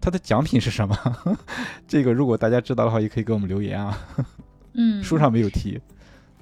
[0.00, 0.96] 它的奖品是什么？
[1.88, 3.98] 这个如果大家知道的话，也可以给我们留言啊。
[4.74, 5.80] 嗯，书上没有提。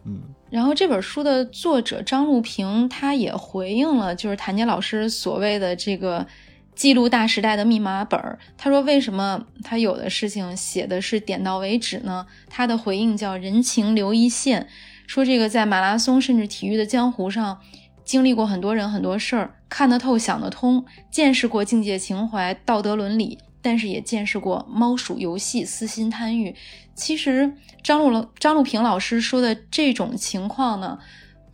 [0.04, 0.20] 嗯，
[0.50, 6.26] 然后这本书的作者张路平他也回应了，就是谭杰老师所谓的这个。
[6.74, 14.68] 记录大时代的密码本儿，他说：“为什么他有的事情写的是点到为止呢？”他的回应叫“人情留一线”，
[15.06, 17.60] 说这个在马拉松甚至体育的江湖上，
[18.04, 26.56] 经历过很多人很多事儿，看得透想得通，见识过境界情怀、道德伦理，但是也见识过猫鼠游戏、私心贪欲。
[26.94, 30.98] 其实张路张路平老师说的这种情况呢？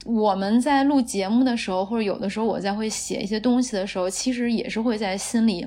[0.09, 5.67] 我们在录节目的时候，或者有的时候我在会写一些东西的时候，其实也是会在心里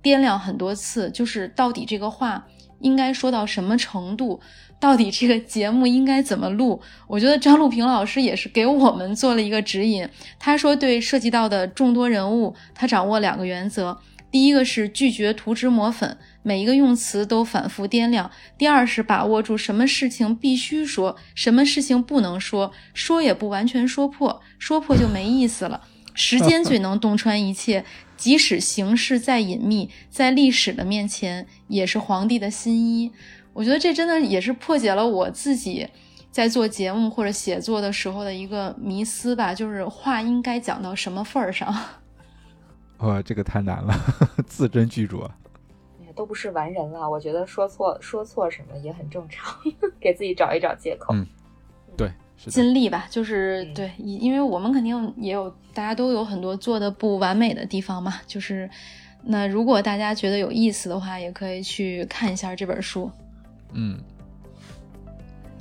[0.00, 2.46] 掂量很多次，就是到底这个话
[2.78, 4.38] 应该说到什么程度，
[4.78, 6.80] 到底这个节目应该怎么录。
[7.08, 10.08] 我觉得张路平老师也是给我们做了一个指引。
[10.38, 13.98] 他说，对涉及到的众多人物，他掌握两个原则。
[14.34, 18.28] 第一个是拒绝涂脂抹粉，每一个用词都反复掂量；
[18.58, 25.82] 第二是把握住什么事情必须说，什么事情不能说，说也不完全说破，说破就没意思了。
[26.14, 27.84] 时间最能洞穿一切，
[28.16, 33.12] 即使形势再隐秘，在历史的面前也是皇帝的新衣。
[33.52, 35.86] 我觉得这真的也是破解了我自己
[36.32, 41.72] 在做节目或者写作的时候的一个迷思吧，就是话应该讲到什么份儿上。
[42.98, 43.94] 哇，这个太难了，
[44.46, 45.24] 字斟句酌。
[46.00, 49.54] 哎呀，都不是完人了，我觉得说错说错什么也很正常，
[50.00, 51.12] 给自己找一找借口。
[51.14, 51.26] 嗯，
[51.96, 58.14] 对，尽力吧，就是对，因为我们肯定也有，大家都有很多做的不完美的地方嘛。
[58.26, 58.68] 就是
[59.22, 63.10] 那如果大家觉得有意思的话，也可以去看一下这本书。
[63.72, 63.98] 嗯。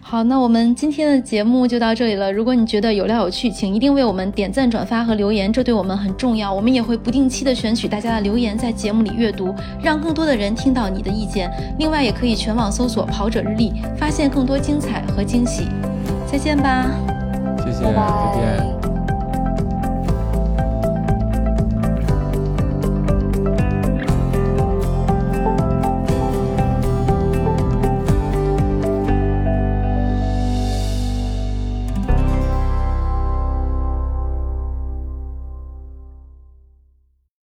[0.05, 2.31] 好，那我们今天的节目就到这里了。
[2.31, 6.53] 如果你觉得有料有趣，请一定为我们点赞、转发和留言，这对我们很重要。
[6.53, 11.49] 我们也会不定期的选取大家的留言，在节目里阅读，让更多的人听到你的意见。
[11.79, 15.63] 另外，也可以全网搜索“跑者日历”，发现更多精彩和惊喜。
[16.31, 16.85] 再见吧，
[17.57, 17.91] 谢谢，再
[18.35, 18.82] 见。